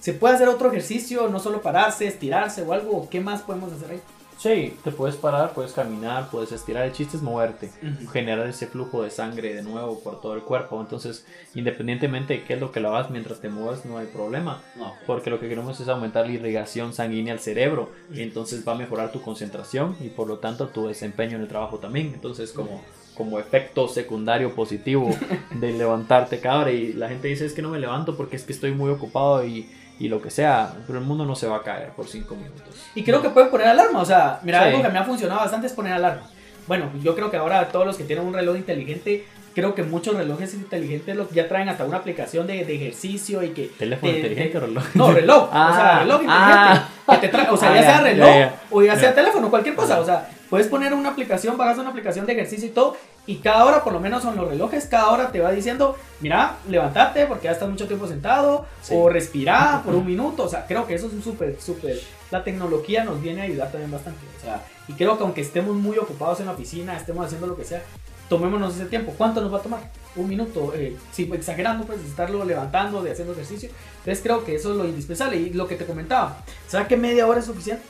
[0.00, 1.28] ¿Se puede hacer otro ejercicio?
[1.28, 3.08] No solo pararse, estirarse o algo.
[3.10, 4.00] ¿Qué más podemos hacer ahí?
[4.38, 6.86] Sí, te puedes parar, puedes caminar, puedes estirar.
[6.86, 7.70] El chiste es moverte.
[8.12, 10.80] generar ese flujo de sangre de nuevo por todo el cuerpo.
[10.80, 14.62] Entonces, independientemente de qué es lo que lo hagas mientras te mueves, no hay problema.
[14.76, 14.94] No.
[15.06, 17.90] Porque lo que queremos es aumentar la irrigación sanguínea al cerebro.
[18.12, 21.48] Y entonces va a mejorar tu concentración y por lo tanto tu desempeño en el
[21.48, 22.12] trabajo también.
[22.14, 22.82] Entonces, como,
[23.14, 25.10] como efecto secundario positivo
[25.60, 26.70] de levantarte cada hora.
[26.70, 29.44] Y la gente dice es que no me levanto porque es que estoy muy ocupado
[29.44, 30.72] y, y lo que sea.
[30.86, 32.62] Pero el mundo no se va a caer por cinco minutos.
[32.94, 34.00] Y creo que pueden poner alarma.
[34.00, 34.68] O sea, mira, Sí.
[34.70, 36.22] algo que me ha funcionado bastante es poner alarma.
[36.66, 40.14] Bueno, yo creo que ahora todos los que tienen un reloj inteligente, creo que muchos
[40.14, 43.68] relojes inteligentes ya traen hasta una aplicación de, de ejercicio y que...
[43.78, 44.84] Teléfono te- inteligente te- o reloj.
[44.94, 45.44] No, reloj.
[45.48, 46.58] o sea, Ah, reloj inteligente.
[46.58, 46.88] ah.
[47.12, 48.60] que te trae, o sea, Ah, ya sea reloj ya.
[48.70, 49.14] o ya sea Ya.
[49.14, 49.98] teléfono, cualquier cosa.
[49.98, 52.96] O sea, puedes poner una aplicación, bajas una aplicación de ejercicio y todo.
[53.28, 56.56] Y cada hora, por lo menos son los relojes, cada hora te va diciendo, mira,
[56.66, 58.64] levántate porque ya estás mucho tiempo sentado.
[58.82, 58.94] Sí.
[58.96, 60.44] O respirá por un minuto.
[60.44, 62.00] O sea, creo que eso es un súper, súper...
[62.30, 64.20] La tecnología nos viene a ayudar también bastante.
[64.38, 67.54] O sea, y creo que aunque estemos muy ocupados en la oficina, estemos haciendo lo
[67.56, 67.82] que sea,
[68.30, 69.12] tomémonos ese tiempo.
[69.16, 69.80] ¿Cuánto nos va a tomar?
[70.16, 70.72] Un minuto.
[70.74, 73.68] Eh, sí, exagerando, pues, de estarlo levantando, de haciendo ejercicio.
[73.98, 75.36] Entonces creo que eso es lo indispensable.
[75.36, 77.82] Y lo que te comentaba, ¿sabes que media hora es suficiente?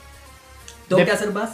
[0.89, 1.51] ¿Tengo De- que hacer más?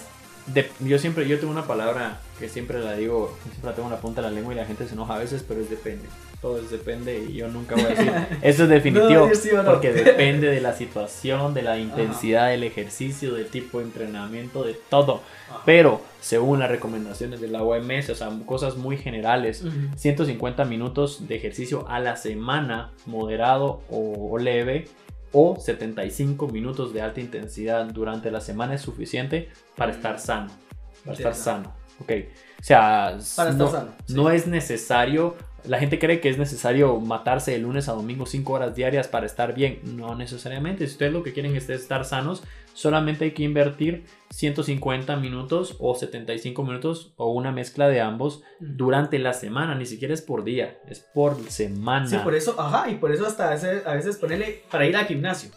[0.48, 3.96] De- yo siempre, yo tengo una palabra que siempre la digo, siempre la tengo en
[3.96, 6.04] la punta de la lengua y la gente se enoja a veces, pero es depende.
[6.42, 8.12] Todo es depende y yo nunca voy a decir,
[8.44, 9.72] eso es definitivo, No, yo sí o no.
[9.72, 14.76] porque depende de la situación, de la intensidad del ejercicio, del tipo de entrenamiento, de
[14.90, 15.22] todo.
[15.66, 19.74] Pero según las recomendaciones de la OMS, o sea, cosas muy generales, Ujú.
[19.96, 24.88] 150 minutos de ejercicio a la semana, moderado o, o leve,
[25.38, 30.50] o 75 minutos de alta intensidad durante la semana es suficiente para estar sano.
[31.04, 31.74] Para estar sano.
[32.00, 32.12] Ok.
[32.58, 34.14] O sea, Para estar no, sano, sí.
[34.14, 35.36] no es necesario.
[35.66, 39.26] La gente cree que es necesario matarse de lunes a domingo 5 horas diarias para
[39.26, 39.82] estar bien.
[39.84, 40.88] No necesariamente.
[40.88, 42.42] Si ustedes lo que quieren es estar sanos,
[42.76, 49.18] solamente hay que invertir 150 minutos o 75 minutos o una mezcla de ambos durante
[49.18, 49.74] la semana.
[49.74, 52.08] Ni siquiera es por día, es por semana.
[52.08, 54.96] Sí, por eso, ajá, y por eso hasta a veces, a veces ponerle para ir
[54.96, 55.50] al gimnasio.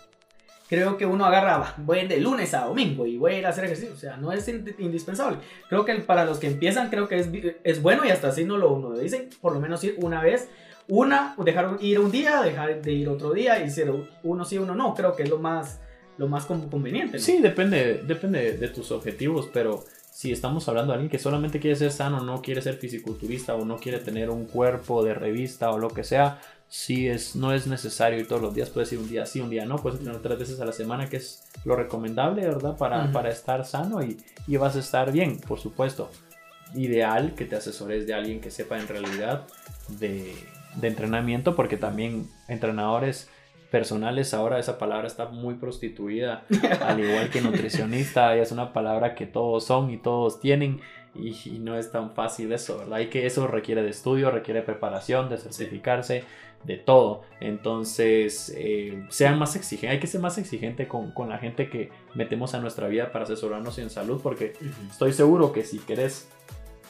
[0.69, 3.65] Creo que uno agarra, voy de lunes a domingo y voy a ir a hacer
[3.65, 3.95] ejercicio.
[3.95, 5.39] O sea, no es in- indispensable.
[5.71, 7.29] Creo que para los que empiezan, creo que es,
[7.65, 9.31] es bueno y hasta así no lo, no lo dicen.
[9.41, 10.51] Por lo menos ir una vez,
[10.87, 13.91] una, dejar ir un día, dejar de ir otro día y ser
[14.23, 14.95] uno sí, uno no.
[14.95, 15.81] Creo que es lo más,
[16.19, 17.17] lo más con- conveniente.
[17.19, 17.23] ¿no?
[17.23, 21.77] Sí, depende, depende de tus objetivos, pero si estamos hablando de alguien que solamente quiere
[21.77, 25.79] ser sano, no quiere ser fisiculturista o no quiere tener un cuerpo de revista o
[25.79, 29.09] lo que sea, sí es, no es necesario ir todos los días, puedes ir un
[29.09, 31.77] día sí, un día no, puedes entrenar tres veces a la semana, que es lo
[31.77, 32.77] recomendable, ¿verdad?
[32.77, 36.11] Para, para estar sano y, y vas a estar bien, por supuesto.
[36.75, 39.47] Ideal que te asesores de alguien que sepa en realidad
[39.89, 40.35] de,
[40.75, 43.29] de entrenamiento, porque también entrenadores
[43.71, 46.45] personales ahora esa palabra está muy prostituida
[46.87, 50.81] al igual que nutricionista es una palabra que todos son y todos tienen
[51.15, 54.63] y, y no es tan fácil eso verdad y que eso requiere de estudio requiere
[54.63, 56.25] preparación de certificarse
[56.65, 57.23] de todo.
[57.41, 61.91] Entonces eh, sean más exigentes hay que ser más exigente con, con la gente que
[62.15, 64.55] metemos a nuestra vida para asesorarnos en salud porque
[64.91, 66.29] estoy seguro que si querés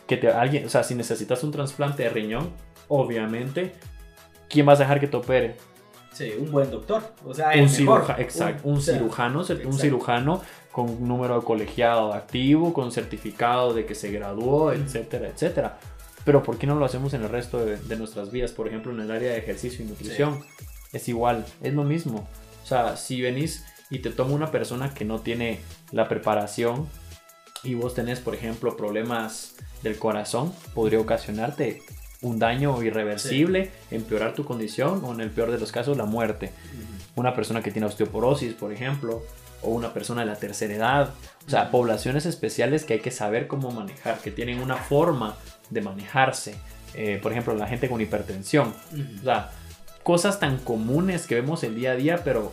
[0.06, 2.50] que te alguien o sea si necesitas un trasplante de riñón
[2.88, 3.72] obviamente
[4.48, 5.56] quién vas a dejar que te opere
[6.18, 7.00] Sí, un buen doctor.
[7.24, 7.68] O sea, un mejor.
[7.68, 10.40] cirujano, exacto, un, cirujano, un
[10.72, 15.78] con un número de colegiado activo, con certificado de que se graduó, etcétera, etcétera.
[16.24, 18.50] Pero ¿por qué no lo hacemos en el resto de, de nuestras vidas?
[18.50, 20.40] Por ejemplo, en el área de ejercicio y nutrición.
[20.92, 22.28] Es igual, es lo mismo.
[22.64, 25.60] O sea, si venís y te toma una persona que no tiene
[25.92, 26.88] la preparación
[27.62, 29.54] y vos tenés, por ejemplo, problemas
[29.84, 31.80] del corazón, podría ocasionarte
[32.22, 36.52] un daño irreversible, empeorar tu condición o en el peor de los casos la muerte
[37.18, 39.22] una persona que tiene osteoporosis, por ejemplo,
[39.62, 41.14] o una persona de la tercera edad.
[41.46, 45.36] O sea, poblaciones especiales que hay que saber cómo manejar, que tienen una forma
[45.70, 46.56] de manejarse.
[46.94, 48.72] Eh, por ejemplo, la gente con hipertensión.
[49.20, 49.50] O sea,
[50.02, 52.50] cosas tan comunes que vemos el día a día, pero,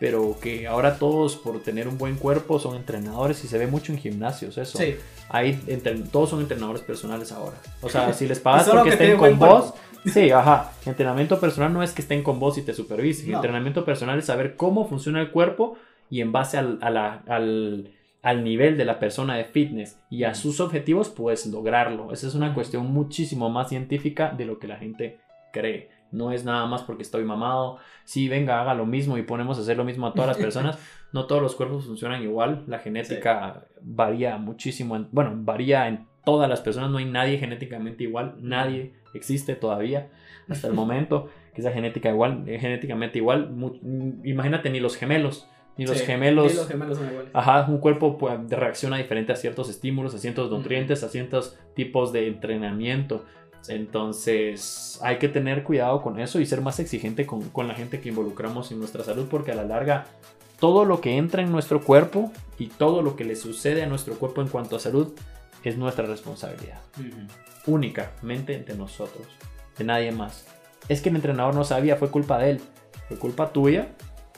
[0.00, 3.92] pero que ahora todos por tener un buen cuerpo son entrenadores y se ve mucho
[3.92, 4.78] en gimnasios eso.
[4.78, 4.96] Sí.
[5.30, 7.56] Hay entre- todos son entrenadores personales ahora.
[7.82, 9.74] O sea, si les pagas porque que estén con vos,
[10.06, 10.72] sí, ajá.
[10.86, 13.30] Entrenamiento personal no es que estén con vos y te supervisen.
[13.30, 13.36] No.
[13.38, 15.76] Entrenamiento personal es saber cómo funciona el cuerpo
[16.10, 17.90] y en base al, a la- al,
[18.22, 22.12] al nivel de la persona de fitness y a sus objetivos, pues lograrlo.
[22.12, 25.18] Esa es una cuestión muchísimo más científica de lo que la gente
[25.52, 25.90] cree.
[26.10, 27.78] No es nada más porque estoy mamado.
[28.04, 30.78] Sí, venga, haga lo mismo y ponemos a hacer lo mismo a todas las personas.
[31.12, 32.64] No todos los cuerpos funcionan igual.
[32.66, 34.96] La genética varía muchísimo.
[34.96, 36.90] en- bueno, varía en todas las personas.
[36.90, 38.34] No hay nadie genéticamente igual.
[38.40, 40.08] Nadie existe todavía
[40.48, 43.50] hasta el momento que sea genética igual, eh, genéticamente igual.
[43.50, 45.48] Mu- mm, imagínate ni los gemelos.
[45.76, 46.50] Ni los Sí, gemelos.
[46.50, 47.30] sí, los gemelos son iguales.
[47.34, 52.12] Ajá, un cuerpo pues, reacciona diferente a ciertos estímulos, a ciertos nutrientes, a ciertos tipos
[52.12, 53.24] de entrenamiento.
[53.66, 58.00] Entonces hay que tener cuidado con eso y ser más exigente con, con la gente
[58.00, 60.06] que involucramos en nuestra salud porque a la larga
[60.58, 64.14] todo lo que entra en nuestro cuerpo y todo lo que le sucede a nuestro
[64.14, 65.12] cuerpo en cuanto a salud
[65.62, 66.80] es nuestra responsabilidad.
[67.66, 69.26] Únicamente de nosotros,
[69.76, 70.46] de nadie más.
[70.88, 72.60] Es que el entrenador no sabía, fue culpa de él.
[73.08, 73.88] Fue culpa tuya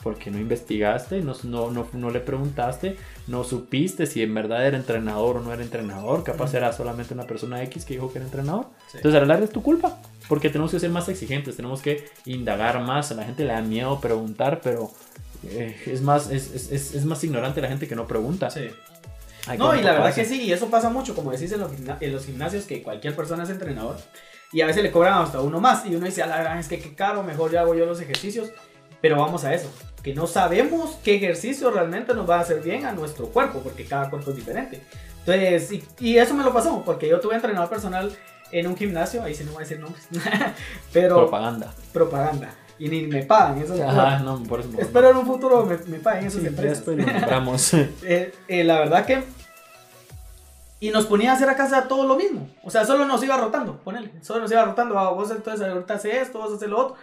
[0.03, 4.77] porque no investigaste, no, no, no, no le preguntaste, no supiste si en verdad era
[4.77, 6.23] entrenador o no era entrenador.
[6.23, 8.65] Capaz era solamente una persona X que dijo que era entrenador.
[8.91, 8.97] Sí.
[8.97, 9.99] Entonces a la larga es tu culpa.
[10.27, 13.11] Porque tenemos que ser más exigentes, tenemos que indagar más.
[13.11, 14.89] A la gente le da miedo preguntar, pero
[15.43, 18.49] eh, es, más, es, es- es- es más ignorante la gente que no pregunta.
[18.49, 18.69] Sí.
[19.47, 21.71] Hay No, y la verdad que sí, y eso pasa mucho, como decís en los,
[21.99, 23.97] en los gimnasios, que cualquier persona es entrenador.
[24.53, 25.85] Y a veces le cobran hasta uno más.
[25.85, 27.99] Y uno dice, a la gran, es que qué caro, mejor ya hago yo los
[28.01, 28.49] ejercicios.
[29.01, 29.67] Pero vamos a eso,
[30.03, 33.85] que no sabemos qué ejercicio realmente nos va a hacer bien a nuestro cuerpo, porque
[33.85, 34.81] cada cuerpo es diferente.
[35.19, 38.11] Entonces, y, y eso me lo pasó, porque yo tuve entrenador personal
[38.51, 40.07] en un gimnasio, ahí sí no voy a decir nombres,
[40.93, 41.73] pero Propaganda.
[41.93, 42.49] propaganda.
[42.79, 45.99] Y ni me pagan, eso Ajá, no, por eso Espero en un futuro me, me
[45.99, 46.85] paguen esas Sí, empresas.
[46.87, 47.73] nombramos.
[48.03, 49.23] Eh, eh, la verdad que.
[50.79, 52.49] Y nos ponía a hacer a casa todo lo mismo.
[52.63, 54.11] O sea, solo nos iba rotando, ponele.
[54.21, 54.97] Solo nos iba rotando.
[54.97, 56.95] ah, vos entonces ahorita haces esto, vos haces lo otro.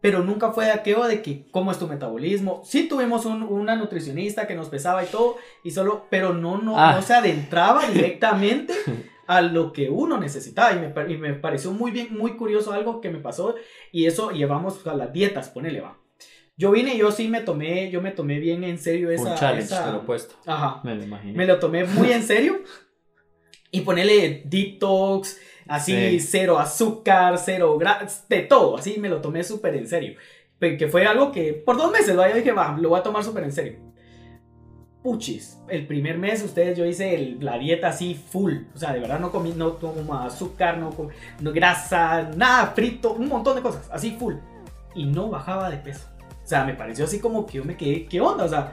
[0.00, 2.62] Pero nunca fue de aquello de que cómo es tu metabolismo.
[2.64, 6.78] Sí tuvimos un- una nutricionista que nos pesaba y todo, y solo, pero no, no,
[6.78, 6.94] Ah.
[6.94, 8.72] no se adentraba directamente
[9.26, 10.72] a lo que uno necesitaba.
[10.72, 13.54] Y me, y me pareció muy bien, muy curioso algo que me pasó.
[13.92, 15.98] Y eso llevamos a las dietas, ponele, va.
[16.56, 19.30] Yo vine y yo sí me tomé, yo me tomé bien en serio esa...
[19.32, 20.34] Un challenge, esa- te lo he puesto.
[20.46, 20.80] Ajá.
[20.84, 21.34] Me lo imagino.
[21.36, 22.60] Me lo tomé muy en serio.
[23.70, 25.38] Y ponerle detox,
[25.70, 26.20] así, Sí.
[26.20, 28.76] cero azúcar, cero grasa, de todo.
[28.76, 30.14] Así me lo tomé súper en serio.
[30.58, 33.44] Que fue algo que por dos meses yo dije, va, lo voy a tomar súper
[33.44, 33.78] en serio.
[35.02, 38.52] Puchis, el primer mes ustedes yo hice el- la dieta así full.
[38.74, 41.08] O sea, de verdad no comí, no tomo azúcar, no, com-
[41.40, 44.34] no grasa, nada frito, un montón de cosas, así full.
[44.94, 46.06] Y no bajaba de peso.
[46.44, 48.44] O sea, me pareció así como que yo me quedé, ¿qué onda?
[48.44, 48.72] O sea,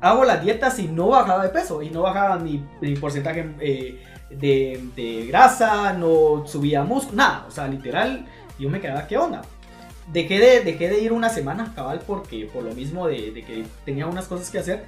[0.00, 1.82] hago las dietas y no bajaba de peso.
[1.82, 7.44] Y no bajaba ni, ni porcentaje eh, de, de grasa, no subía músculo, nada.
[7.48, 8.26] O sea, literal,
[8.58, 9.42] yo me quedaba, ¿qué onda?
[10.12, 13.64] Dejé de, dejé de ir una semana, cabal, porque por lo mismo de, de que
[13.84, 14.84] tenía unas cosas que hacer.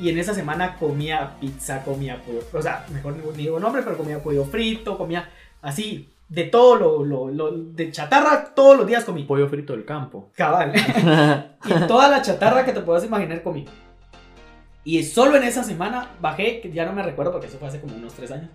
[0.00, 3.96] Y en esa semana comía pizza, comía pollo, o sea, mejor no digo nombre, pero
[3.96, 5.30] comía pollo frito, comía
[5.62, 9.22] así, de todo lo, lo, lo- de chatarra, todos los días comí.
[9.24, 10.30] Pollo frito del campo.
[10.34, 10.72] Cabal.
[11.64, 13.66] y toda la chatarra que te puedas imaginar comí.
[14.84, 17.96] Y solo en esa semana bajé, ya no me recuerdo porque eso fue hace como
[17.96, 18.50] unos tres años,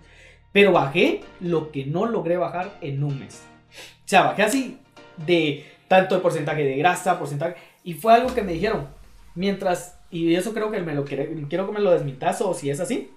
[0.52, 3.42] pero bajé lo que no logré bajar en un mes.
[4.04, 4.78] O sea, bajé así
[5.16, 8.86] de tanto el porcentaje de grasa, porcentaje, y fue algo que me dijeron,
[9.34, 12.70] mientras, y eso creo que me lo quiere- quiero que me lo desmintas o si
[12.70, 13.10] es así,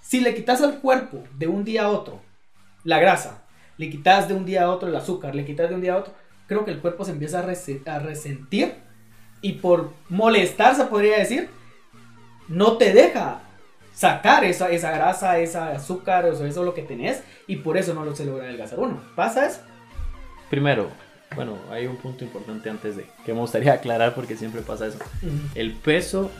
[0.00, 2.20] si le quitas al cuerpo de un día a otro
[2.82, 3.44] la grasa,
[3.76, 5.98] le quitas de un día a otro el azúcar, le quitas de un día a
[5.98, 6.14] otro,
[6.46, 8.74] creo que el cuerpo se empieza a, rese- a resentir
[9.40, 11.48] y por molestar, se podría decir,
[12.48, 13.40] no te deja
[13.94, 17.94] sacar esa, esa grasa, esa azúcar, eso, eso es lo que tenés y por eso
[17.94, 19.00] no lo se logra adelgazar uno.
[19.14, 19.60] ¿Pasa eso?
[20.50, 20.88] Primero,
[21.34, 24.98] bueno, hay un punto importante antes de que me gustaría aclarar porque siempre pasa eso.
[25.54, 26.30] El peso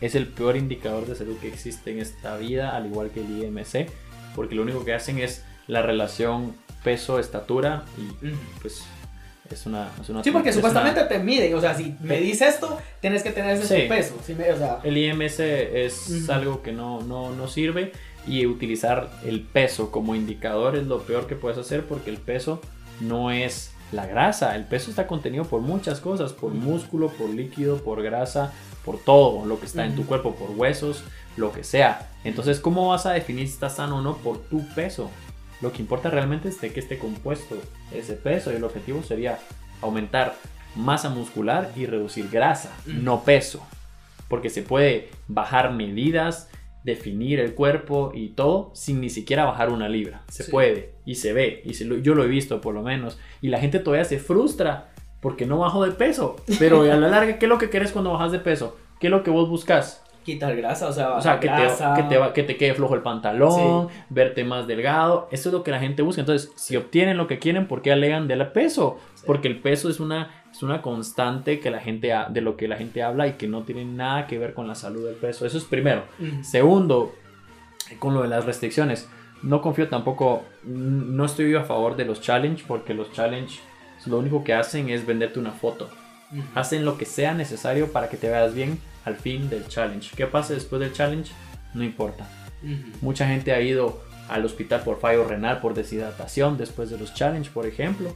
[0.00, 3.44] es el peor indicador de salud que existe en esta vida, al igual que el
[3.44, 3.88] IMC,
[4.34, 8.28] porque lo único que hacen es la relación peso-estatura y
[8.60, 8.84] pues
[9.54, 9.88] es una...
[10.00, 12.78] Es una Sí, porque es supuestamente una- te miden, o sea, si me dices esto,
[13.00, 13.88] tienes que tener ese Sí.
[13.88, 14.14] peso.
[14.24, 15.40] sí me- o sea, El IMC
[15.86, 17.92] es algo que no, no, no sirve
[18.26, 22.60] y utilizar el peso como indicador es lo peor que puedes hacer porque el peso
[23.00, 27.76] no es la grasa, el peso está contenido por muchas cosas, por músculo, por líquido,
[27.78, 28.52] por grasa,
[28.84, 31.04] por todo lo que está en tu cuerpo, por huesos,
[31.36, 32.10] lo que sea.
[32.24, 34.16] Entonces, ¿cómo vas a definir si estás sano o no?
[34.16, 35.10] Por tu peso.
[35.64, 37.56] Lo que importa realmente es de que esté compuesto
[37.90, 39.38] ese peso y el objetivo sería
[39.80, 40.34] aumentar
[40.76, 42.98] masa muscular y reducir grasa, Ujú.
[43.00, 43.66] no peso.
[44.28, 46.50] Porque se puede bajar medidas,
[46.82, 50.20] definir el cuerpo y todo sin ni siquiera bajar una libra.
[50.28, 50.50] Se Sí.
[50.50, 53.18] puede y se ve y se lo- yo lo he visto por lo menos.
[53.40, 54.90] Y la gente todavía se frustra
[55.22, 56.36] porque no bajo de peso.
[56.58, 58.76] Pero a la larga, ¿qué es lo que quieres cuando bajas de peso?
[59.00, 60.02] ¿Qué es lo que vos buscas?
[60.24, 61.94] Quitar grasa, o sea, O sea, que te, grasa.
[61.94, 65.28] que, te, va- que te quede flojo el pantalón, verte más delgado.
[65.30, 66.20] Eso es lo que la gente busca.
[66.22, 68.98] Entonces, si obtienen lo que quieren, ¿por qué alegan del peso?
[69.14, 69.24] Sí.
[69.26, 72.66] Porque el peso es una, es una constante que la gente ha- de lo que
[72.68, 75.46] la gente habla y que no tiene nada que ver con la salud del peso.
[75.46, 76.04] Eso es primero.
[76.18, 76.42] Ujú.
[76.42, 77.14] Segundo,
[77.98, 79.08] con lo de las restricciones,
[79.42, 83.60] no confío tampoco, no estoy a favor de los challenge porque los challenge
[84.06, 85.88] lo único que hacen es venderte una foto.
[86.54, 90.10] Hacen lo que sea necesario para que te veas bien al fin del challenge.
[90.16, 91.32] ¿Qué pasa después del challenge?
[91.74, 92.28] No importa.
[92.62, 92.98] Ujú.
[93.00, 97.50] Mucha gente ha ido al hospital por fallo renal, por deshidratación después de los challenge,
[97.50, 98.14] por ejemplo.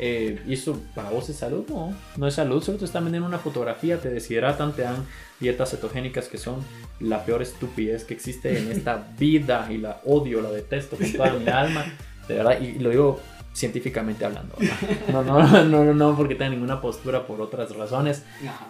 [0.00, 1.64] Eh, ¿Y eso para vos es salud?
[1.68, 5.04] No, no es salud, solo te están vendiendo una fotografía, te deshidratan, te dan
[5.40, 6.64] dietas cetogénicas que son
[7.00, 11.32] la peor estupidez que existe en esta vida y la odio, la detesto con toda
[11.32, 11.84] mi alma,
[12.28, 13.20] de verdad, y lo digo
[13.52, 14.76] científicamente hablando, ¿verdad?
[15.12, 18.22] no, no, no, no, no porque tenga ninguna postura por otras razones,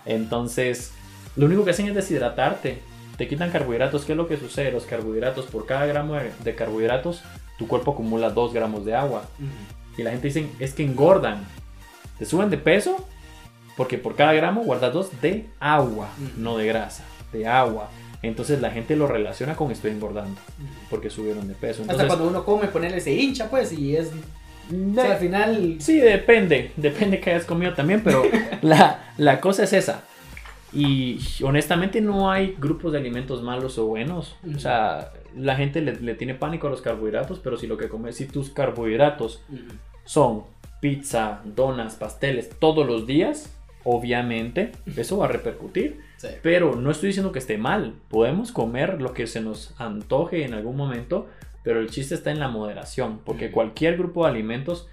[0.07, 0.93] entonces,
[1.39, 2.79] lo único que hacen es deshidratarte.
[3.17, 4.05] Te quitan carbohidratos.
[4.05, 4.71] ¿Qué es lo que sucede?
[4.71, 6.15] Los carbohidratos, por cada gramo
[6.45, 7.23] de- carbohidratos,
[7.59, 9.25] tu cuerpo acumula 2 gramos de agua.
[9.97, 11.45] Y la gente dice, es que engordan.
[12.19, 13.05] Te suben de peso
[13.77, 17.89] porque por cada gramo guardas 2 de agua, no de grasa, de agua.
[18.23, 20.69] Entonces la gente lo relaciona con estoy engordando Ujú.
[20.91, 21.83] porque subieron de peso.
[21.83, 24.09] Hasta Entonces, cuando uno come, ponerle se hincha, pues, y es.
[24.09, 25.77] O de- sea, al final.
[25.81, 28.23] Sí, depende, depende que hayas comido también, pero
[28.63, 30.03] la, la cosa es esa.
[30.73, 34.37] Y honestamente no hay grupos de alimentos malos o buenos.
[34.55, 37.89] O sea, la gente le, le tiene pánico a los carbohidratos, pero si lo que
[37.89, 39.43] comes, si tus carbohidratos
[40.05, 40.45] son
[40.81, 46.01] pizza, donas, pasteles todos los días, obviamente eso va a repercutir.
[46.19, 46.29] Sí.
[46.43, 47.95] Pero no estoy diciendo que esté mal.
[48.09, 51.29] Podemos comer lo que se nos antoje en algún momento,
[51.63, 54.89] pero el chiste está en la moderación, porque cualquier grupo de alimentos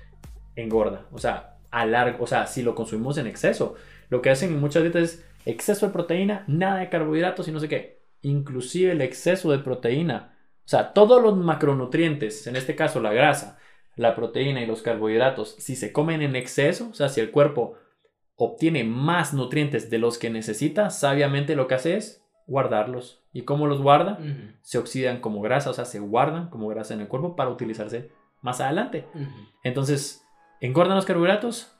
[0.55, 1.05] engorda.
[1.11, 3.75] O sea, a largo, o sea, si lo consumimos en exceso.
[4.09, 7.59] Lo que hacen en muchas dietas es exceso de proteína, nada de carbohidratos y no
[7.59, 8.03] sé qué.
[8.21, 10.37] Inclusive el exceso de proteína.
[10.65, 13.59] O sea, todos los macronutrientes, en este caso la grasa,
[13.95, 17.75] la proteína y los carbohidratos, si se comen en exceso, o sea, si el cuerpo
[18.35, 23.23] obtiene más nutrientes de los que necesita, sabiamente lo que hace es guardarlos.
[23.31, 24.19] ¿Y cómo los guarda?
[24.61, 28.11] Se oxidan como grasa, o sea, se guardan como grasa en el cuerpo para utilizarse
[28.41, 29.07] más adelante.
[29.63, 30.25] Entonces,
[30.61, 31.71] ¿engordan los carbohidratos?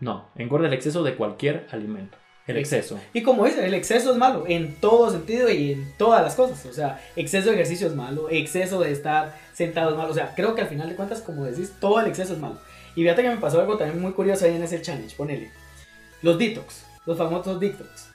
[0.00, 2.18] No, engorda el exceso de cualquier alimento.
[2.46, 2.98] El exceso.
[3.12, 6.64] Y como dice, el exceso es malo en todo sentido y en todas las cosas.
[6.66, 10.10] O sea, exceso de ejercicio es malo, exceso de estar sentado es malo.
[10.12, 12.60] O sea, creo que al final de cuentas, como decís, todo el exceso es malo.
[12.94, 15.16] Y fíjate que me pasó algo también muy curioso ahí en ese challenge.
[15.16, 15.50] Ponele.
[16.22, 18.10] Los detox, los famosos detox.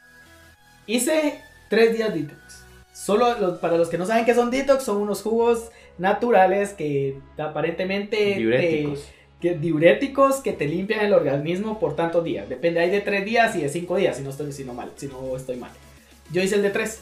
[0.87, 2.63] Hice tres días detox.
[2.93, 7.17] Solo los- para los que no saben qué son detox, son unos jugos naturales que
[7.37, 8.83] aparentemente te-.
[9.41, 12.47] Que, diuréticos que te limpian el organismo por tantos días.
[12.47, 14.91] Depende, hay de 3 días y de 5 días, si no estoy, si no mal,
[14.95, 15.71] si no estoy mal.
[16.31, 16.99] Yo hice el de 3.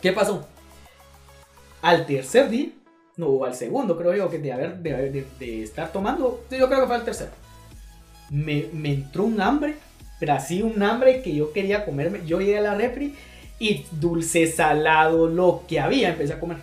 [0.00, 0.46] ¿Qué pasó?
[1.82, 2.68] Al tercer día,
[3.16, 6.66] no, o al segundo, creo yo, que de, haber, de, de- de estar tomando, yo
[6.66, 7.30] creo que fue al tercero.
[8.30, 9.76] Me, me entró un hambre,
[10.18, 12.22] pero así un hambre que yo quería comerme.
[12.26, 13.14] Yo llegué a la refri
[13.58, 16.58] y dulce, salado, lo que había, empecé a comer.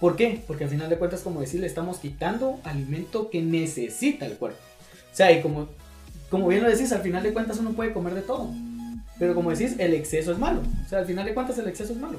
[0.00, 0.42] ¿Por qué?
[0.46, 4.58] Porque al final de cuentas, como decir, le estamos quitando alimento que necesita el cuerpo.
[5.12, 5.68] O sea, y como,
[6.30, 8.48] como bien lo decís, al final de cuentas uno puede comer de todo.
[9.18, 10.62] Pero como decís, el exceso es malo.
[10.84, 12.18] O sea, al final de cuentas el exceso es malo.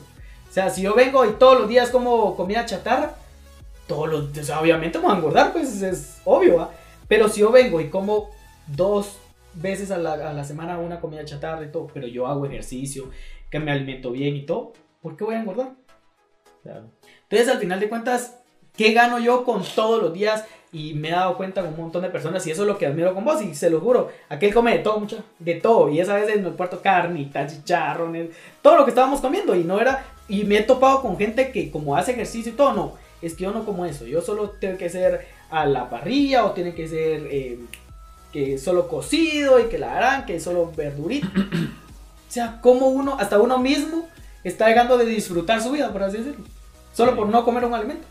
[0.49, 3.15] O sea, si yo vengo y todos los días como comida chatarra,
[3.88, 6.71] todos los o sea, obviamente me voy a engordar, pues es obvio, ¿va?
[7.07, 8.29] Pero si yo vengo y como
[8.67, 9.17] dos
[9.53, 13.09] veces a la, a la semana una comida chatarra y todo, pero yo hago ejercicio,
[13.49, 15.71] que me alimento bien y todo, ¿por qué voy a engordar?
[16.64, 18.38] Entonces, al final de cuentas,
[18.76, 20.45] ¿qué gano yo con todos los días?
[20.74, 22.86] Y me he dado cuenta con un montón de personas, y eso es lo que
[22.86, 25.99] admiro con vos, y se lo juro, aquel come de todo, mucho, de todo, y
[25.99, 28.30] esa vez en el puerto carnitas, chicharrones,
[28.62, 31.72] todo lo que estábamos comiendo, y no era, y me he topado con gente que
[31.72, 34.78] como hace ejercicio y todo, no, es que yo no como eso, yo solo tengo
[34.78, 37.59] que ser a la parrilla, o tiene que ser eh,
[38.32, 41.28] que solo cocido, y que la harán, que solo verdurita.
[41.36, 44.07] o sea, como uno, hasta uno mismo,
[44.43, 46.45] está dejando de disfrutar su vida, por así decirlo.
[46.93, 47.17] Solo Sí.
[47.17, 48.05] por no comer un alimento.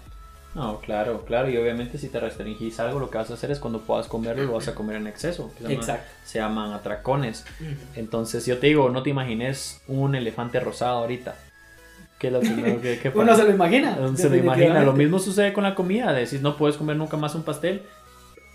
[0.54, 1.48] No, claro, claro.
[1.48, 4.42] Y obviamente si te restringís algo, lo que vas a hacer es cuando puedas comerlo,
[4.44, 5.50] lo vas a comer en exceso.
[5.56, 6.10] se llaman- Exacto.
[6.24, 7.44] Se llaman atracones.
[7.94, 11.34] Entonces yo te digo, no te imagines un elefante rosado ahorita.
[12.18, 13.96] ¿Qué es lo primero que, que Uno se lo imagina.
[13.98, 14.82] Uno se lo imagina.
[14.82, 16.12] Lo mismo sucede con la comida.
[16.12, 17.82] Decís, no puedes comer nunca más un pastel.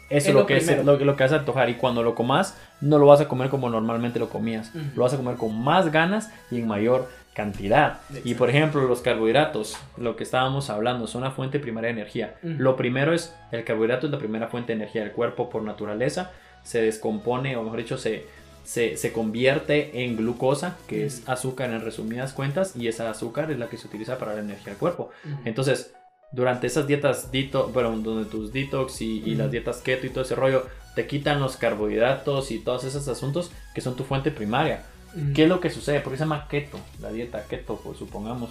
[0.09, 1.69] Eso Es lo, que es lo, lo que vas a antojar.
[1.69, 4.69] Y cuando lo comas, no lo vas a comer como normalmente lo comías.
[4.95, 8.00] Lo vas a comer con más ganas y en mayor cantidad.
[8.24, 12.36] Y por ejemplo, los carbohidratos, lo que estábamos hablando, son una fuente primaria de energía.
[12.42, 16.32] Lo primero es, el carbohidrato es la primera fuente de energía del cuerpo por naturaleza.
[16.64, 18.26] Se descompone, o mejor dicho, se,
[18.64, 23.60] se, se convierte en glucosa, que es azúcar en resumidas cuentas, y esa azúcar es
[23.60, 25.12] la que se utiliza para la energía del cuerpo.
[25.44, 25.94] Entonces,
[26.32, 30.24] durante esas dietas detox, bueno, donde tus detox y, y las dietas keto y todo
[30.24, 30.66] ese rollo,
[30.96, 34.84] te quitan los carbohidratos y todos esos asuntos que son tu fuente primaria.
[35.16, 35.34] Ujú.
[35.34, 36.01] ¿Qué es lo que sucede?
[36.01, 36.80] ¿Por qué se llama keto?
[37.01, 38.49] La dieta keto, pues supongamos.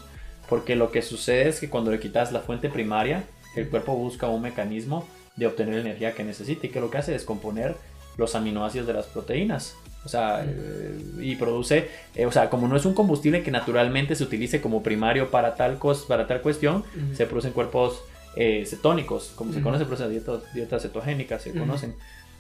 [0.49, 3.25] Porque lo que sucede es que cuando le quitas la fuente primaria,
[3.57, 5.07] el cuerpo busca un mecanismo
[5.37, 7.77] de obtener la energía que necesita y que lo que hace es descomponer
[8.17, 9.75] los aminoácidos de las proteínas.
[10.05, 14.15] O sea, eh, y produce, eh, o sea, como no es un combustible que naturalmente
[14.15, 17.15] se utilice como primario para tal, cos, para tal cuestión, Ujú.
[17.17, 18.03] se producen cuerpos
[18.37, 21.61] eh, cetónicos, como se conoce, producen dietas, dietas cetogénicas, se Ujú.
[21.61, 21.95] conocen.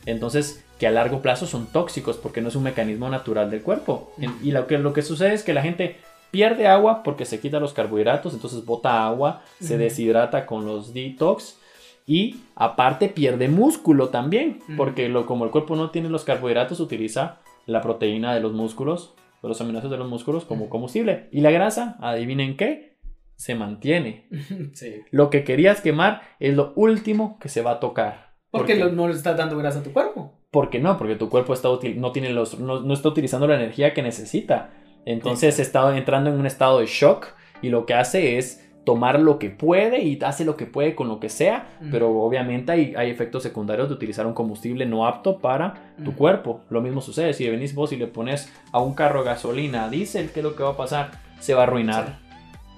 [0.06, 4.12] Entonces, que a largo plazo son tóxicos porque no es un mecanismo natural del cuerpo.
[4.42, 5.96] Y lo que, lo que sucede es que la gente
[6.30, 11.58] pierde agua porque se quita los carbohidratos, entonces bota agua, se deshidrata con los detox
[12.06, 17.38] y aparte pierde músculo también, porque lo, como el cuerpo no tiene los carbohidratos, utiliza
[17.66, 21.28] la proteína de los músculos, de los aminoácidos de los músculos como combustible.
[21.30, 22.96] Y la grasa, adivinen qué,
[23.36, 24.28] se mantiene.
[24.74, 25.02] Sí.
[25.10, 28.33] Lo que querías quemar es lo último que se va a tocar.
[28.58, 30.32] Porque no le estás dando grasa a tu cuerpo.
[30.50, 33.56] Porque no, porque tu cuerpo está util- no, tiene los, no, no está utilizando la
[33.56, 34.70] energía que necesita.
[35.06, 37.26] Entonces está entrando en un estado de shock
[37.60, 41.08] y lo que hace es tomar lo que puede y hace lo que puede con
[41.08, 41.88] lo que sea, Ujú.
[41.90, 46.18] pero obviamente hay, hay efectos secundarios de utilizar un combustible no apto para tu Ujú.
[46.18, 46.60] cuerpo.
[46.70, 50.40] Lo mismo sucede si venís vos y le pones a un carro gasolina diésel, ¿qué
[50.40, 51.12] es lo que va a pasar?
[51.40, 52.18] Se va a arruinar.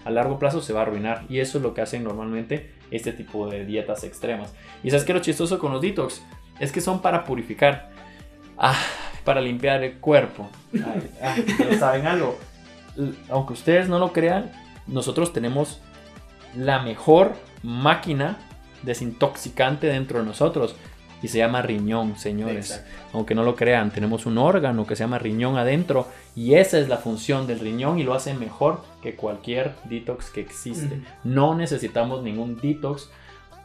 [0.05, 3.13] A largo plazo se va a arruinar y eso es lo que hacen normalmente este
[3.13, 4.55] tipo de dietas extremas.
[4.83, 6.23] Y sabes que lo chistoso con los detox
[6.61, 7.91] es que son para purificar,
[8.59, 8.79] ah,
[9.25, 10.49] para limpiar el cuerpo.
[11.23, 11.37] Ah,
[11.79, 12.39] ¿Saben algo?
[13.29, 14.53] Aunque ustedes no lo crean,
[14.87, 15.81] nosotros tenemos
[16.57, 18.39] la mejor máquina
[18.83, 20.77] desintoxicante dentro de nosotros
[21.23, 22.71] y se llama riñón, señores.
[22.71, 22.91] Exacto.
[23.13, 26.89] Aunque no lo crean, tenemos un órgano que se llama riñón adentro y esa es
[26.89, 31.01] la función del riñón y lo hace mejor que cualquier detox que existe.
[31.25, 33.11] No necesitamos ningún detox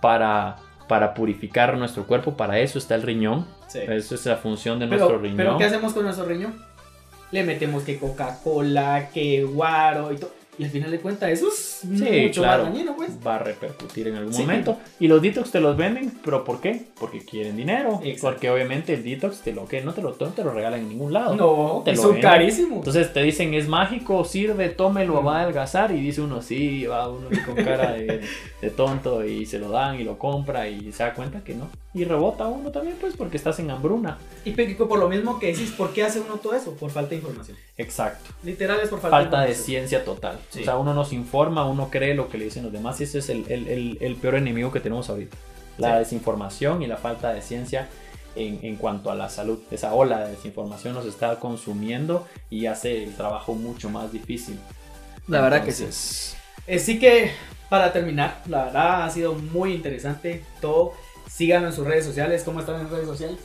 [0.02, 0.58] para
[0.92, 2.36] para purificar nuestro cuerpo.
[2.36, 3.48] Para eso está el riñón.
[3.68, 3.80] Sí.
[3.80, 5.38] Esa es la función de Pero, nuestro riñón.
[5.38, 6.54] pero ¿qué hacemos con nuestro riñón?
[7.32, 10.34] Le metemos que Coca-Cola, que guaro y todo.
[10.58, 12.64] Y al final de cuentas eso es mucho claro.
[12.66, 13.12] más dañino, pues.
[13.26, 14.42] va a repercutir en algún Sí.
[14.42, 14.78] momento.
[15.00, 16.86] Y los detox te los venden, pero ¿por qué?
[17.00, 18.00] Porque quieren dinero.
[18.04, 18.22] Exacto.
[18.28, 20.90] Porque obviamente el detox te lo que no te lo, no te lo regalan en
[20.90, 21.36] ningún lado.
[21.36, 22.78] No, Te lo son carísimos.
[22.78, 25.28] Entonces te dicen es mágico, sirve, tómelo, Mm.
[25.28, 25.92] va a adelgazar.
[25.92, 28.22] Y dice uno sí, va uno con cara de,
[28.62, 31.70] de tonto y se lo dan y lo compra y se da cuenta que no.
[31.94, 34.18] Y rebota uno también, pues porque estás en hambruna.
[34.46, 36.74] Y por lo mismo que decís, ¿por qué hace uno todo eso?
[36.76, 37.58] Por falta de información.
[37.78, 38.30] Exacto.
[38.44, 39.66] Literal es por falta, Falta de información.
[39.66, 40.40] ciencia total.
[40.50, 40.62] Sí.
[40.62, 43.20] O sea, uno nos informa, uno cree lo que le dicen los demás y ese
[43.20, 45.36] es el, el- el- el peor enemigo que tenemos ahorita.
[45.78, 46.00] La Sí.
[46.00, 47.88] desinformación y la falta de ciencia
[48.36, 49.60] en, en cuanto a la salud.
[49.72, 54.60] Esa ola de desinformación nos está consumiendo y hace el trabajo mucho más difícil.
[55.28, 55.86] La verdad que sí.
[56.74, 57.32] Así que,
[57.70, 60.94] para terminar, la verdad ha sido muy interesante todo.
[61.30, 62.44] Síganlo en sus redes sociales.
[62.44, 63.40] ¿Cómo están en redes sociales?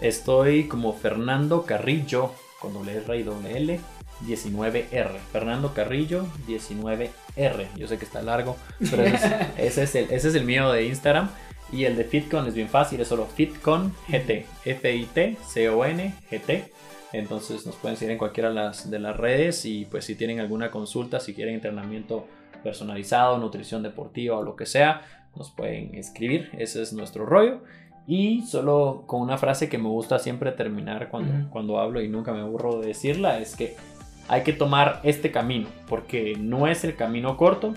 [0.00, 3.80] Estoy como Fernando Carrillo, con doble R y doble L,
[4.26, 5.18] 19R.
[5.32, 7.66] Fernando Carrillo, 19R.
[7.76, 8.56] Yo sé que está largo,
[8.90, 11.30] pero ese es, ese es el, ese es el mío de Instagram.
[11.72, 14.44] Y el de Fitcon es bien fácil, es solo Fitcon GT.
[14.66, 16.70] F-I-T-C-O-N GT.
[17.12, 20.40] Entonces nos pueden seguir en cualquiera de las, de las redes y pues si tienen
[20.40, 22.26] alguna consulta, si quieren entrenamiento
[22.62, 25.02] personalizado, nutrición deportiva o lo que sea,
[25.36, 26.50] nos pueden escribir.
[26.58, 27.60] Ese es nuestro rollo.
[28.06, 31.50] Y solo con una frase que me gusta siempre terminar cuando, Ujú.
[31.50, 33.76] cuando hablo y nunca me aburro de decirla, es que
[34.32, 37.74] hay que tomar este camino, porque no es el camino corto,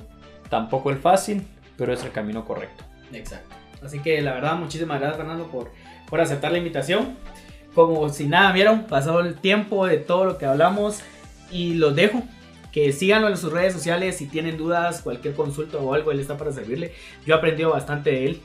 [0.50, 1.46] tampoco el fácil,
[1.78, 2.86] pero es el camino correcto.
[3.12, 3.54] Exacto.
[3.84, 5.70] Así que la verdad, muchísimas gracias Fernando por,
[6.10, 7.18] por aceptar la invitación.
[7.74, 11.02] Como si nada vieron, pasó el tiempo de todo lo que hablamos
[11.52, 12.24] y los dejo.
[12.72, 16.38] Que síganlo en sus redes sociales si tienen dudas, cualquier consulta o algo, él está
[16.38, 16.94] para servirle.
[17.26, 18.42] Yo he aprendido bastante de él.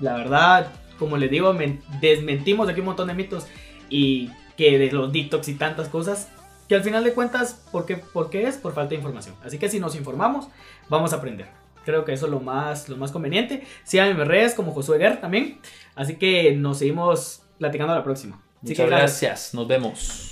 [0.00, 3.46] la verdad, como les digo, men- desmentimos aquí un montón de mitos
[3.88, 6.28] y que de los detox y tantas cosas.
[6.68, 8.56] Que al final de cuentas, ¿por qué, por qué es?
[8.56, 9.34] Por falta de información.
[9.44, 10.48] Así que si nos informamos,
[10.88, 11.46] vamos a aprender.
[11.84, 13.66] Creo que eso es lo más, lo más conveniente.
[13.84, 15.58] Síganme en mis redes como Josué Guerra también.
[15.94, 18.36] Así que nos seguimos platicando a la próxima.
[18.62, 20.31] Así Muchas que gracias, nos vemos.